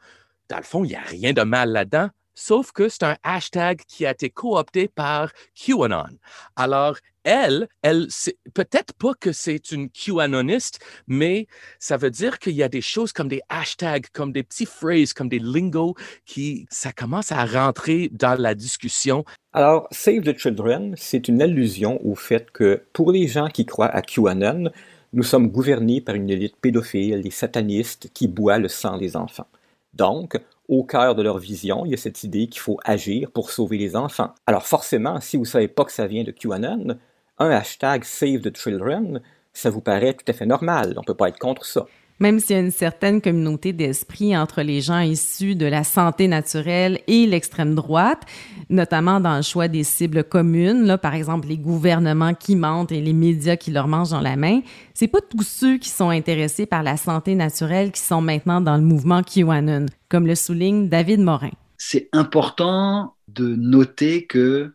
Dans 0.50 0.58
le 0.58 0.64
fond, 0.64 0.84
il 0.84 0.90
n'y 0.90 0.96
a 0.96 1.02
rien 1.02 1.34
de 1.34 1.42
mal 1.42 1.72
là-dedans, 1.72 2.10
sauf 2.36 2.72
que 2.72 2.90
c'est 2.90 3.04
un 3.04 3.18
hashtag 3.24 3.82
qui 3.88 4.06
a 4.06 4.12
été 4.12 4.30
coopté 4.30 4.88
par 4.88 5.32
QAnon. 5.56 6.18
Alors, 6.56 6.98
elle, 7.30 7.68
elle, 7.84 8.08
peut-être 8.56 8.94
pas 8.94 9.14
que 9.20 9.32
c'est 9.32 9.72
une 9.72 9.90
QAnoniste, 9.90 10.80
mais 11.08 11.48
ça 11.78 11.96
veut 11.96 12.10
dire 12.10 12.40
qu'il 12.40 12.54
y 12.54 12.64
a 12.64 12.70
des 12.70 12.82
choses 12.82 13.14
comme 13.14 13.28
des 13.28 13.42
hashtags, 13.50 14.08
comme 14.12 14.32
des 14.32 14.42
petites 14.42 14.70
phrases, 14.70 15.14
comme 15.14 15.30
des 15.30 15.40
lingos 15.40 15.96
qui, 16.26 16.66
ça 16.72 16.92
commence 16.92 17.32
à 17.32 17.46
rentrer 17.46 18.10
dans 18.12 18.40
la 18.40 18.56
discussion. 18.56 19.26
Alors, 19.54 19.88
Save 19.92 20.24
the 20.24 20.38
Children, 20.38 20.96
c'est 20.98 21.28
une 21.28 21.42
allusion 21.42 22.04
au 22.04 22.16
fait 22.16 22.50
que 22.52 22.82
pour 22.94 23.12
les 23.12 23.28
gens 23.28 23.48
qui 23.48 23.66
croient 23.66 23.94
à 23.94 24.02
QAnon, 24.02 24.72
nous 25.14 25.24
sommes 25.24 25.50
gouvernés 25.50 26.02
par 26.02 26.16
une 26.16 26.30
élite 26.30 26.56
pédophile, 26.58 27.22
des 27.22 27.32
satanistes 27.32 28.10
qui 28.14 28.28
boit 28.28 28.58
le 28.58 28.68
sang 28.68 28.98
des 28.98 29.16
enfants. 29.16 29.48
Donc, 29.94 30.40
au 30.68 30.84
cœur 30.84 31.16
de 31.16 31.24
leur 31.24 31.40
vision, 31.40 31.84
il 31.86 31.92
y 31.92 31.94
a 31.96 31.98
cette 31.98 32.24
idée 32.24 32.48
qu'il 32.48 32.62
faut 32.62 32.80
agir 32.86 33.32
pour 33.32 33.50
sauver 33.50 33.78
les 33.78 33.96
enfants. 33.96 34.36
Alors 34.46 34.68
forcément, 34.68 35.20
si 35.20 35.36
vous 35.36 35.44
ne 35.44 35.48
savez 35.48 35.68
pas 35.68 35.84
que 35.84 35.92
ça 35.92 36.06
vient 36.06 36.24
de 36.24 36.32
QAnon, 36.32 36.98
un 37.40 37.50
hashtag 37.50 38.04
Save 38.04 38.42
the 38.42 38.56
Children, 38.56 39.22
ça 39.54 39.70
vous 39.70 39.82
paraît 39.82 40.14
tout 40.14 40.26
à 40.28 40.34
fait 40.34 40.46
normal. 40.46 40.94
On 40.98 41.02
ne 41.02 41.06
peut 41.06 41.16
pas 41.16 41.30
être 41.30 41.40
contre 41.40 41.66
ça. 41.66 41.86
Même 42.20 42.40
s'il 42.40 42.56
y 42.58 42.60
a 42.60 42.62
une 42.62 42.72
certaine 42.72 43.22
communauté 43.22 43.72
d'esprit 43.72 44.36
entre 44.36 44.62
les 44.62 44.82
gens 44.82 45.00
issus 45.00 45.56
de 45.56 45.66
la 45.66 45.86
santé 45.86 46.28
naturelle 46.28 47.00
et 47.08 47.26
l'extrême 47.26 47.76
droite, 47.76 48.24
notamment 48.70 49.22
dans 49.22 49.38
le 49.38 49.42
choix 49.42 49.70
des 49.70 49.86
cibles 49.86 50.26
communes, 50.26 50.84
là, 50.84 50.98
par 50.98 51.16
exemple 51.16 51.48
les 51.48 51.58
gouvernements 51.58 52.34
qui 52.34 52.58
mentent 52.58 52.92
et 52.92 53.00
les 53.00 53.14
médias 53.14 53.56
qui 53.56 53.72
leur 53.72 53.88
mangent 53.88 54.10
dans 54.10 54.20
la 54.20 54.36
main, 54.36 54.60
c'est 54.94 55.08
pas 55.08 55.22
tous 55.22 55.44
ceux 55.44 55.78
qui 55.78 55.90
sont 55.90 56.10
intéressés 56.10 56.66
par 56.66 56.84
la 56.84 56.98
santé 56.98 57.36
naturelle 57.36 57.94
qui 57.94 58.02
sont 58.02 58.22
maintenant 58.22 58.60
dans 58.60 58.76
le 58.76 58.84
mouvement 58.84 59.24
QAnon, 59.24 59.86
comme 60.10 60.28
le 60.28 60.36
souligne 60.36 60.90
David 60.90 61.22
Morin. 61.22 61.52
C'est 61.78 62.10
important 62.12 63.16
de 63.30 63.56
noter 63.56 64.26
que 64.26 64.74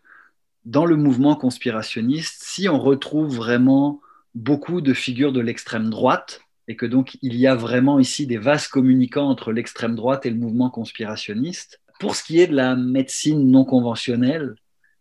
dans 0.65 0.87
le 0.87 0.97
mouvement 0.97 1.37
conspirationniste, 1.37 2.43
si 2.43 2.69
on 2.69 2.79
retrouve 2.79 3.35
vraiment 3.35 4.01
beaucoup 4.35 4.81
de 4.81 4.95
figures 4.95 5.33
de 5.33 5.41
l'extrême 5.41 5.91
droite, 5.91 6.41
et 6.67 6.77
que 6.77 6.87
donc 6.87 7.19
il 7.23 7.37
y 7.37 7.47
a 7.47 7.55
vraiment 7.55 7.99
ici 7.99 8.27
des 8.27 8.39
vases 8.39 8.69
communicants 8.69 9.29
entre 9.29 9.53
l'extrême 9.53 9.95
droite 9.95 10.25
et 10.27 10.31
le 10.31 10.37
mouvement 10.37 10.71
conspirationniste. 10.71 11.81
Pour 12.01 12.17
ce 12.17 12.25
qui 12.25 12.41
est 12.41 12.47
de 12.47 12.57
la 12.57 12.75
médecine 12.75 13.51
non 13.51 13.65
conventionnelle, 13.65 14.55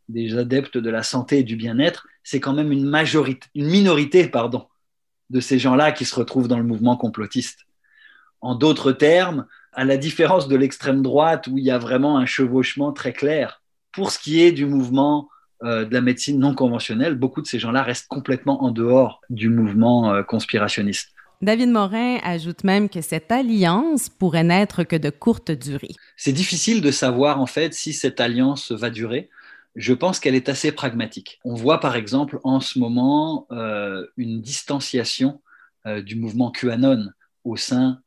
des 0.10 0.38
adeptes 0.38 0.78
de 0.78 0.90
la 0.90 1.04
santé 1.04 1.40
et 1.40 1.44
du 1.44 1.56
bien-être, 1.56 2.08
c'est 2.24 2.42
quand 2.42 2.54
même 2.54 2.72
une 2.72 2.86
majorité, 2.86 3.48
une 3.56 3.68
minorité, 3.68 4.28
pardon, 4.28 4.68
de 5.30 5.40
ces 5.40 5.58
gens-là 5.58 5.94
qui 5.94 6.06
se 6.06 6.16
retrouvent 6.16 6.50
dans 6.50 6.58
le 6.58 6.66
mouvement 6.66 6.98
complotiste. 6.98 7.60
En 8.42 8.56
d'autres 8.56 8.92
termes, 8.92 9.48
à 9.72 9.86
la 9.86 9.98
différence 9.98 10.50
de 10.50 10.56
l'extrême 10.58 11.02
droite 11.02 11.48
où 11.48 11.58
il 11.58 11.64
y 11.64 11.72
a 11.72 11.78
vraiment 11.78 12.18
un 12.18 12.26
chevauchement 12.26 12.92
très 12.92 13.14
clair, 13.14 13.62
pour 13.94 14.12
ce 14.12 14.20
qui 14.20 14.42
est 14.42 14.52
du 14.52 14.66
mouvement 14.66 15.30
de 15.64 15.94
la 15.94 16.02
médecine 16.02 16.40
non 16.40 16.54
conventionnelle, 16.54 17.16
beaucoup 17.16 17.42
de 17.42 17.48
ces 17.48 17.58
gens-là 17.58 17.84
restent 17.84 18.08
complètement 18.08 18.64
en 18.64 18.72
dehors 18.72 19.22
du 19.30 19.50
mouvement 19.50 20.14
euh, 20.14 20.22
conspirationniste. 20.22 21.12
David 21.42 21.70
Morin 21.70 22.18
ajoute 22.24 22.64
même 22.64 22.90
que 22.90 23.02
cette 23.02 23.32
alliance 23.32 24.10
pourrait 24.10 24.44
n'être 24.44 24.84
que 24.84 24.96
de 24.96 25.10
courte 25.10 25.52
durée. 25.52 25.96
C'est 26.18 26.34
difficile 26.34 26.82
de 26.82 26.92
savoir 26.92 27.40
en 27.40 27.46
fait 27.46 27.74
si 27.74 27.94
cette 27.94 28.20
alliance 28.20 28.72
va 28.72 28.90
durer. 28.90 29.30
Je 29.76 29.94
pense 29.94 30.20
qu'elle 30.20 30.36
est 30.36 30.50
assez 30.50 30.72
pragmatique. 30.72 31.40
On 31.44 31.56
voit 31.56 31.80
par 31.80 31.96
exemple 31.96 32.40
en 32.44 32.60
ce 32.60 32.78
moment 32.78 33.48
euh, 33.52 34.06
une 34.18 34.42
distanciation 34.42 35.42
du 36.06 36.16
mouvement 36.16 36.50
QAnon 36.50 37.10
au 37.44 37.58
sein 37.58 38.00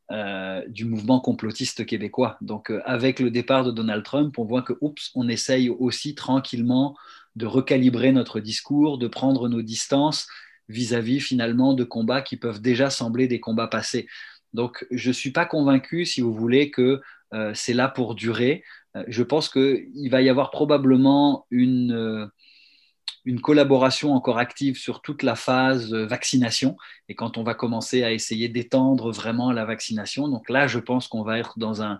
du 0.69 0.87
mouvement 0.87 1.21
complotiste 1.21 1.85
québécois. 1.85 2.39
Donc, 2.41 2.73
avec 2.87 3.21
le 3.21 3.31
départ 3.31 3.65
de 3.65 3.71
Donald 3.71 4.03
Trump, 4.03 4.39
on 4.39 4.47
voit 4.47 4.63
que, 4.63 4.73
oups, 4.81 5.11
on 5.15 5.29
essaye 5.29 5.69
aussi 5.69 6.15
tranquillement 6.15 6.97
de 7.37 7.47
recalibrer 7.47 8.13
notre 8.13 8.41
discours, 8.41 8.99
de 8.99 9.09
prendre 9.09 9.49
nos 9.49 9.63
distances 9.63 10.27
vis-à-vis 10.69 11.21
finalement 11.21 11.75
de 11.75 11.85
combats 11.85 12.23
qui 12.23 12.37
peuvent 12.37 12.61
déjà 12.61 12.91
sembler 12.91 13.29
des 13.29 13.41
combats 13.41 13.69
passés. 13.69 14.09
Donc 14.53 14.87
je 14.91 15.09
ne 15.09 15.13
suis 15.13 15.31
pas 15.31 15.45
convaincu, 15.45 16.07
si 16.07 16.21
vous 16.21 16.35
voulez, 16.35 16.71
que 16.71 17.01
euh, 17.35 17.53
c'est 17.55 17.75
là 17.75 17.89
pour 17.89 18.15
durer. 18.15 18.65
Euh, 18.97 19.05
je 19.07 19.23
pense 19.23 19.49
qu'il 19.49 20.09
va 20.11 20.23
y 20.23 20.29
avoir 20.29 20.51
probablement 20.51 21.47
une, 21.51 21.93
euh, 21.93 22.27
une 23.27 23.41
collaboration 23.41 24.15
encore 24.15 24.39
active 24.39 24.79
sur 24.79 25.03
toute 25.03 25.23
la 25.23 25.35
phase 25.35 25.93
vaccination 25.93 26.77
et 27.09 27.15
quand 27.15 27.37
on 27.37 27.43
va 27.43 27.55
commencer 27.55 28.03
à 28.03 28.13
essayer 28.13 28.49
d'étendre 28.49 29.13
vraiment 29.13 29.53
la 29.53 29.65
vaccination. 29.65 30.29
Donc 30.29 30.49
là, 30.49 30.67
je 30.67 30.79
pense 30.79 31.07
qu'on 31.07 31.23
va 31.23 31.39
être 31.39 31.59
dans 31.59 31.83
un, 31.83 31.99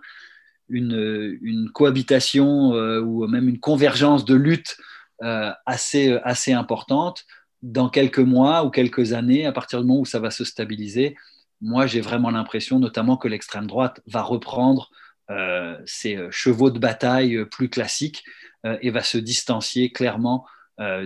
une, 0.69 1.37
une 1.41 1.69
cohabitation 1.69 2.71
ou 2.71 3.27
même 3.27 3.49
une 3.49 3.59
convergence 3.59 4.25
de 4.25 4.35
lutte 4.35 4.77
assez, 5.65 6.11
euh, 6.11 6.19
assez 6.23 6.53
importante. 6.53 7.25
Dans 7.63 7.89
quelques 7.89 8.19
mois 8.19 8.63
ou 8.63 8.69
quelques 8.69 9.13
années, 9.13 9.45
à 9.45 9.51
partir 9.51 9.81
du 9.81 9.87
moment 9.87 10.01
où 10.01 10.05
ça 10.05 10.19
va 10.19 10.31
se 10.31 10.45
stabiliser, 10.45 11.15
moi 11.59 11.87
j'ai 11.87 12.01
vraiment 12.01 12.29
l'impression 12.29 12.79
notamment 12.79 13.17
que 13.17 13.27
l'extrême 13.27 13.65
droite 13.65 14.01
va 14.05 14.21
reprendre 14.21 14.91
euh, 15.31 15.75
ses 15.85 16.19
chevaux 16.29 16.69
de 16.69 16.79
bataille 16.79 17.45
plus 17.45 17.69
classiques 17.69 18.23
et 18.81 18.89
va 18.89 19.01
se 19.01 19.17
distancier 19.17 19.91
clairement 19.91 20.45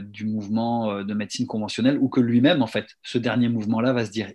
du 0.01 0.25
mouvement 0.25 1.03
de 1.03 1.13
médecine 1.13 1.45
conventionnelle 1.45 1.99
ou 1.99 2.09
que 2.09 2.19
lui-même, 2.19 2.63
en 2.63 2.67
fait, 2.67 2.87
ce 3.03 3.19
dernier 3.19 3.49
mouvement-là 3.49 3.93
va 3.93 4.05
se 4.05 4.09
dire, 4.09 4.31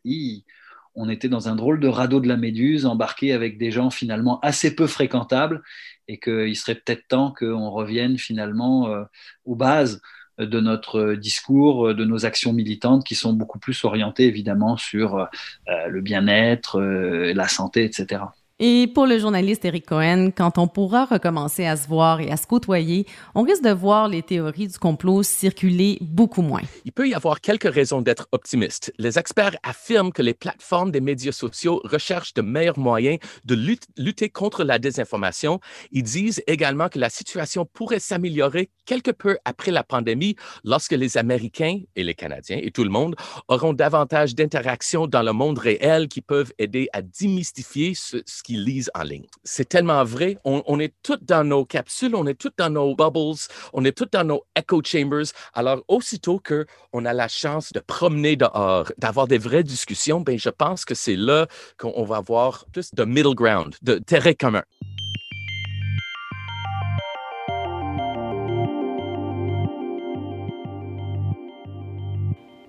on 0.96 1.08
était 1.08 1.28
dans 1.28 1.48
un 1.48 1.56
drôle 1.56 1.78
de 1.78 1.88
radeau 1.88 2.20
de 2.20 2.28
la 2.28 2.36
Méduse, 2.36 2.86
embarqué 2.86 3.32
avec 3.32 3.58
des 3.58 3.70
gens 3.70 3.90
finalement 3.90 4.40
assez 4.40 4.74
peu 4.74 4.86
fréquentables, 4.86 5.62
et 6.08 6.18
qu'il 6.18 6.56
serait 6.56 6.76
peut-être 6.76 7.08
temps 7.08 7.34
qu'on 7.36 7.70
revienne 7.70 8.18
finalement 8.18 8.88
euh, 8.88 9.04
aux 9.44 9.56
bases 9.56 10.00
de 10.38 10.60
notre 10.60 11.14
discours, 11.14 11.94
de 11.94 12.04
nos 12.04 12.26
actions 12.26 12.52
militantes 12.52 13.04
qui 13.04 13.14
sont 13.14 13.32
beaucoup 13.32 13.58
plus 13.58 13.84
orientées 13.84 14.26
évidemment 14.26 14.76
sur 14.76 15.26
le 15.66 16.00
bien-être, 16.02 16.78
la 16.78 17.48
santé, 17.48 17.84
etc. 17.84 18.20
Et 18.58 18.86
pour 18.86 19.06
le 19.06 19.18
journaliste 19.18 19.66
Eric 19.66 19.84
Cohen, 19.84 20.30
quand 20.34 20.56
on 20.56 20.66
pourra 20.66 21.04
recommencer 21.04 21.66
à 21.66 21.76
se 21.76 21.86
voir 21.86 22.22
et 22.22 22.30
à 22.30 22.38
se 22.38 22.46
côtoyer, 22.46 23.04
on 23.34 23.42
risque 23.42 23.62
de 23.62 23.70
voir 23.70 24.08
les 24.08 24.22
théories 24.22 24.68
du 24.68 24.78
complot 24.78 25.22
circuler 25.22 25.98
beaucoup 26.00 26.40
moins. 26.40 26.62
Il 26.86 26.92
peut 26.92 27.06
y 27.06 27.12
avoir 27.12 27.42
quelques 27.42 27.70
raisons 27.70 28.00
d'être 28.00 28.28
optimiste. 28.32 28.94
Les 28.96 29.18
experts 29.18 29.56
affirment 29.62 30.10
que 30.10 30.22
les 30.22 30.32
plateformes 30.32 30.90
des 30.90 31.02
médias 31.02 31.32
sociaux 31.32 31.82
recherchent 31.84 32.32
de 32.32 32.40
meilleurs 32.40 32.78
moyens 32.78 33.18
de 33.44 33.76
lutter 33.98 34.30
contre 34.30 34.64
la 34.64 34.78
désinformation. 34.78 35.60
Ils 35.92 36.02
disent 36.02 36.42
également 36.46 36.88
que 36.88 36.98
la 36.98 37.10
situation 37.10 37.66
pourrait 37.66 38.00
s'améliorer 38.00 38.70
quelque 38.86 39.10
peu 39.10 39.36
après 39.44 39.70
la 39.70 39.84
pandémie 39.84 40.34
lorsque 40.64 40.92
les 40.92 41.18
Américains 41.18 41.80
et 41.94 42.04
les 42.04 42.14
Canadiens 42.14 42.60
et 42.62 42.70
tout 42.70 42.84
le 42.84 42.90
monde 42.90 43.16
auront 43.48 43.74
davantage 43.74 44.34
d'interactions 44.34 45.06
dans 45.06 45.22
le 45.22 45.32
monde 45.34 45.58
réel 45.58 46.08
qui 46.08 46.22
peuvent 46.22 46.54
aider 46.58 46.88
à 46.94 47.02
démystifier 47.02 47.92
ce, 47.94 48.22
qu'ils 48.46 48.62
lisent 48.62 48.90
en 48.94 49.02
ligne. 49.02 49.26
C'est 49.42 49.68
tellement 49.68 50.04
vrai. 50.04 50.38
On, 50.44 50.78
est 50.78 50.94
tous 51.02 51.18
dans 51.20 51.42
nos 51.42 51.64
capsules, 51.64 52.14
on 52.14 52.26
est 52.26 52.38
tous 52.38 52.52
dans 52.56 52.70
nos 52.70 52.94
bubbles, 52.94 53.40
on 53.72 53.84
est 53.84 53.96
tous 53.96 54.06
dans 54.12 54.22
nos 54.22 54.44
echo 54.54 54.80
chambers. 54.84 55.26
Alors, 55.52 55.82
aussitôt 55.88 56.40
qu'on 56.40 57.04
a 57.04 57.12
la 57.12 57.26
chance 57.26 57.72
de 57.72 57.80
promener 57.80 58.36
dehors, 58.36 58.92
d'avoir 58.98 59.26
des 59.26 59.38
vraies 59.38 59.64
discussions, 59.64 60.20
ben, 60.20 60.38
je 60.38 60.50
pense 60.50 60.84
que 60.84 60.94
c'est 60.94 61.16
là 61.16 61.48
qu'on 61.76 62.04
va 62.04 62.18
avoir 62.18 62.66
plus 62.72 62.94
de 62.94 63.04
middle 63.04 63.34
ground, 63.34 63.74
de 63.82 63.98
terrain 63.98 64.34
commun. 64.34 64.62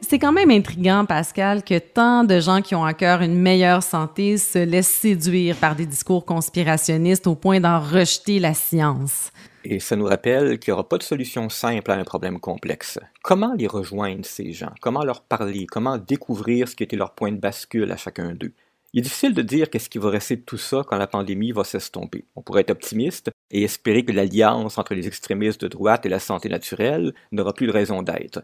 C'est 0.10 0.20
quand 0.20 0.32
même 0.32 0.52
intriguant, 0.52 1.04
Pascal, 1.04 1.66
que 1.66 1.78
tant 1.80 2.24
de 2.24 2.40
gens 2.40 2.62
qui 2.62 2.76
ont 2.76 2.86
à 2.86 2.94
cœur 2.94 3.22
une 3.22 3.38
meilleure 3.38 3.84
santé 3.84 4.38
se 4.38 4.60
laissent 4.60 4.88
séduire 4.88 5.58
par 5.58 5.76
des 5.76 5.86
discours 5.86 6.24
conspirationnistes 6.24 7.28
au 7.28 7.36
point 7.36 7.60
d'en 7.60 7.82
rejeter 7.82 8.40
la 8.40 8.54
science. 8.54 9.34
Et 9.66 9.82
ça 9.82 9.98
nous 9.98 10.06
rappelle 10.06 10.60
qu'il 10.60 10.72
n'y 10.72 10.76
aura 10.76 10.88
pas 10.88 10.98
de 10.98 11.04
solution 11.04 11.50
simple 11.50 11.92
à 11.92 11.96
un 11.96 12.06
problème 12.06 12.40
complexe. 12.40 13.00
Comment 13.22 13.54
les 13.54 13.68
rejoindre, 13.68 14.24
ces 14.24 14.54
gens? 14.54 14.72
Comment 14.80 15.04
leur 15.04 15.24
parler? 15.24 15.66
Comment 15.66 15.98
découvrir 15.98 16.70
ce 16.70 16.78
qui 16.78 16.84
était 16.84 16.96
leur 16.96 17.14
point 17.14 17.34
de 17.34 17.42
bascule 17.42 17.92
à 17.92 17.98
chacun 17.98 18.34
d'eux? 18.34 18.54
Il 18.94 19.02
est 19.02 19.04
difficile 19.04 19.34
de 19.34 19.42
dire 19.42 19.70
qu'est-ce 19.70 19.90
qui 19.90 19.98
va 19.98 20.10
rester 20.10 20.38
de 20.38 20.42
tout 20.42 20.58
ça 20.58 20.84
quand 20.88 20.96
la 20.96 21.08
pandémie 21.08 21.52
va 21.52 21.66
s'estomper. 21.66 22.24
On 22.38 22.42
pourrait 22.42 22.62
être 22.62 22.72
optimiste 22.72 23.30
et 23.52 23.64
espérer 23.64 24.06
que 24.06 24.14
l'alliance 24.14 24.78
entre 24.78 24.94
les 24.94 25.06
extrémistes 25.06 25.60
de 25.60 25.68
droite 25.68 26.06
et 26.06 26.10
la 26.10 26.20
santé 26.20 26.48
naturelle 26.48 27.14
n'aura 27.34 27.52
plus 27.52 27.68
de 27.68 27.74
raison 27.74 28.04
d'être. 28.04 28.42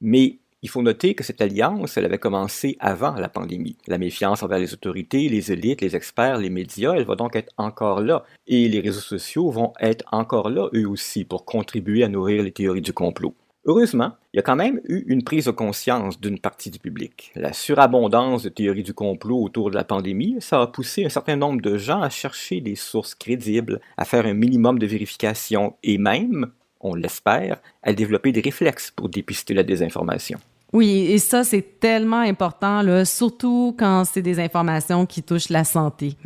Mais 0.00 0.38
il 0.62 0.68
faut 0.68 0.82
noter 0.82 1.14
que 1.14 1.24
cette 1.24 1.40
alliance, 1.40 1.96
elle 1.96 2.04
avait 2.04 2.18
commencé 2.18 2.76
avant 2.80 3.14
la 3.14 3.28
pandémie. 3.28 3.76
La 3.86 3.98
méfiance 3.98 4.42
envers 4.42 4.58
les 4.58 4.74
autorités, 4.74 5.28
les 5.28 5.52
élites, 5.52 5.80
les 5.80 5.96
experts, 5.96 6.38
les 6.38 6.50
médias, 6.50 6.94
elle 6.94 7.04
va 7.04 7.16
donc 7.16 7.34
être 7.34 7.52
encore 7.56 8.00
là. 8.00 8.24
Et 8.46 8.68
les 8.68 8.80
réseaux 8.80 9.00
sociaux 9.00 9.50
vont 9.50 9.72
être 9.80 10.04
encore 10.12 10.50
là, 10.50 10.68
eux 10.74 10.86
aussi, 10.86 11.24
pour 11.24 11.44
contribuer 11.44 12.04
à 12.04 12.08
nourrir 12.08 12.42
les 12.42 12.52
théories 12.52 12.82
du 12.82 12.92
complot. 12.92 13.34
Heureusement, 13.66 14.12
il 14.32 14.38
y 14.38 14.40
a 14.40 14.42
quand 14.42 14.56
même 14.56 14.80
eu 14.88 15.04
une 15.06 15.22
prise 15.22 15.44
de 15.44 15.50
conscience 15.50 16.18
d'une 16.18 16.38
partie 16.38 16.70
du 16.70 16.78
public. 16.78 17.30
La 17.34 17.52
surabondance 17.52 18.42
de 18.42 18.48
théories 18.48 18.82
du 18.82 18.94
complot 18.94 19.42
autour 19.42 19.70
de 19.70 19.74
la 19.74 19.84
pandémie, 19.84 20.36
ça 20.40 20.62
a 20.62 20.66
poussé 20.66 21.04
un 21.04 21.10
certain 21.10 21.36
nombre 21.36 21.60
de 21.60 21.76
gens 21.76 22.00
à 22.00 22.08
chercher 22.08 22.62
des 22.62 22.74
sources 22.74 23.14
crédibles, 23.14 23.80
à 23.98 24.06
faire 24.06 24.24
un 24.24 24.32
minimum 24.32 24.78
de 24.78 24.86
vérification 24.86 25.76
et 25.82 25.98
même, 25.98 26.52
on 26.80 26.94
l'espère, 26.94 27.60
à 27.82 27.92
développer 27.92 28.32
des 28.32 28.40
réflexes 28.40 28.90
pour 28.90 29.10
dépister 29.10 29.52
la 29.52 29.62
désinformation. 29.62 30.38
Oui, 30.72 31.06
et 31.08 31.18
ça, 31.18 31.42
c'est 31.42 31.80
tellement 31.80 32.20
important, 32.20 32.82
surtout 33.04 33.74
quand 33.78 34.04
c'est 34.04 34.22
des 34.22 34.38
informations 34.38 35.04
qui 35.04 35.22
touchent 35.22 35.48
la 35.48 35.64
santé. 35.64 36.16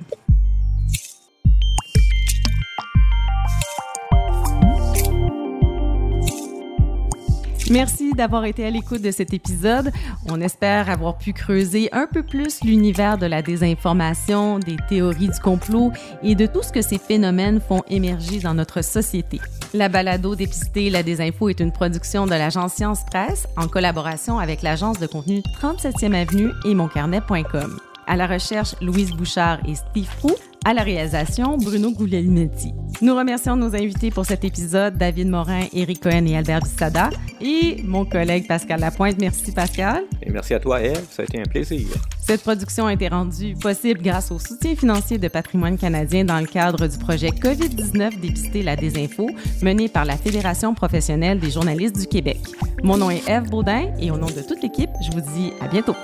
Merci 7.75 8.13
d'avoir 8.13 8.45
été 8.45 8.65
à 8.65 8.71
l'écoute 8.71 9.03
de 9.03 9.11
cet 9.11 9.35
épisode. 9.35 9.91
On 10.29 10.41
espère 10.41 10.89
avoir 10.89 11.19
pu 11.19 11.33
creuser 11.33 11.89
un 11.91 12.07
peu 12.07 12.23
plus 12.23 12.63
l'univers 12.63 13.19
de 13.19 13.27
la 13.27 13.43
désinformation, 13.43 14.61
des 14.61 14.77
théories 14.89 15.27
du 15.27 15.41
complot 15.41 15.91
et 16.23 16.37
de 16.37 16.47
tout 16.47 16.63
ce 16.63 16.71
que 16.71 16.83
ces 16.83 16.99
phénomènes 16.99 17.61
font 17.61 17.83
émerger 17.89 18.39
dans 18.39 18.55
notre 18.55 18.85
société. 18.85 19.41
La 19.73 19.89
balado 19.89 20.37
Dépister 20.37 20.89
la 20.89 21.03
désinfo 21.03 21.49
est 21.49 21.59
une 21.59 21.73
production 21.73 22.27
de 22.27 22.31
l'agence 22.31 22.75
Science 22.75 23.05
Presse 23.11 23.49
en 23.57 23.67
collaboration 23.67 24.39
avec 24.39 24.63
l'agence 24.63 25.01
de 25.01 25.09
contenu 25.09 25.43
37e 25.61 26.15
Avenue 26.15 26.51
et 26.65 26.77
moncarnet.com. 26.77 27.81
À 28.07 28.15
la 28.15 28.29
recherche, 28.29 28.77
Louise 28.83 29.11
Bouchard 29.11 29.59
et 29.67 29.75
Steve 29.75 30.11
Roux. 30.23 30.37
À 30.65 30.75
la 30.75 30.83
réalisation, 30.83 31.59
Bruno 31.59 31.91
Guglielminetti. 31.91 32.73
Nous 33.03 33.15
remercions 33.15 33.57
nos 33.57 33.75
invités 33.75 34.11
pour 34.11 34.25
cet 34.25 34.45
épisode, 34.45 34.97
David 34.97 35.29
Morin, 35.29 35.65
Eric 35.73 36.01
Cohen 36.01 36.27
et 36.27 36.37
Albert 36.37 36.61
Bissada, 36.61 37.11
et 37.41 37.83
mon 37.83 38.05
collègue 38.05 38.47
Pascal 38.47 38.81
Lapointe. 38.81 39.17
Merci 39.19 39.53
Pascal. 39.53 40.05
Et 40.23 40.31
merci 40.31 40.55
à 40.55 40.61
toi, 40.61 40.81
Eve. 40.81 41.05
Ça 41.11 41.23
a 41.23 41.25
été 41.25 41.41
un 41.41 41.45
plaisir. 41.45 41.87
Cette 42.21 42.43
production 42.43 42.87
a 42.87 42.93
été 42.93 43.09
rendue 43.09 43.55
possible 43.55 44.01
grâce 44.01 44.31
au 44.31 44.39
soutien 44.39 44.77
financier 44.77 45.19
de 45.19 45.29
Patrimoine 45.29 45.77
canadien 45.77 46.25
dans 46.25 46.41
le 46.41 46.47
cadre 46.47 46.87
du 46.87 46.99
projet 46.99 47.29
COVID-19 47.31 48.21
Dépister 48.21 48.63
la 48.63 48.77
désinfo, 48.77 49.29
mené 49.63 49.89
par 49.89 50.05
la 50.05 50.17
Fédération 50.17 50.75
professionnelle 50.75 51.39
des 51.39 51.51
journalistes 51.51 51.99
du 51.99 52.07
Québec. 52.07 52.39
Mon 52.83 52.97
nom 52.97 53.11
est 53.11 53.29
Eve 53.29 53.51
Baudin 53.51 53.89
et 53.99 54.11
au 54.11 54.17
nom 54.17 54.29
de 54.29 54.41
toute 54.47 54.63
l'équipe, 54.63 54.91
je 55.05 55.11
vous 55.13 55.21
dis 55.37 55.53
à 55.61 55.69
bientôt. 55.69 55.97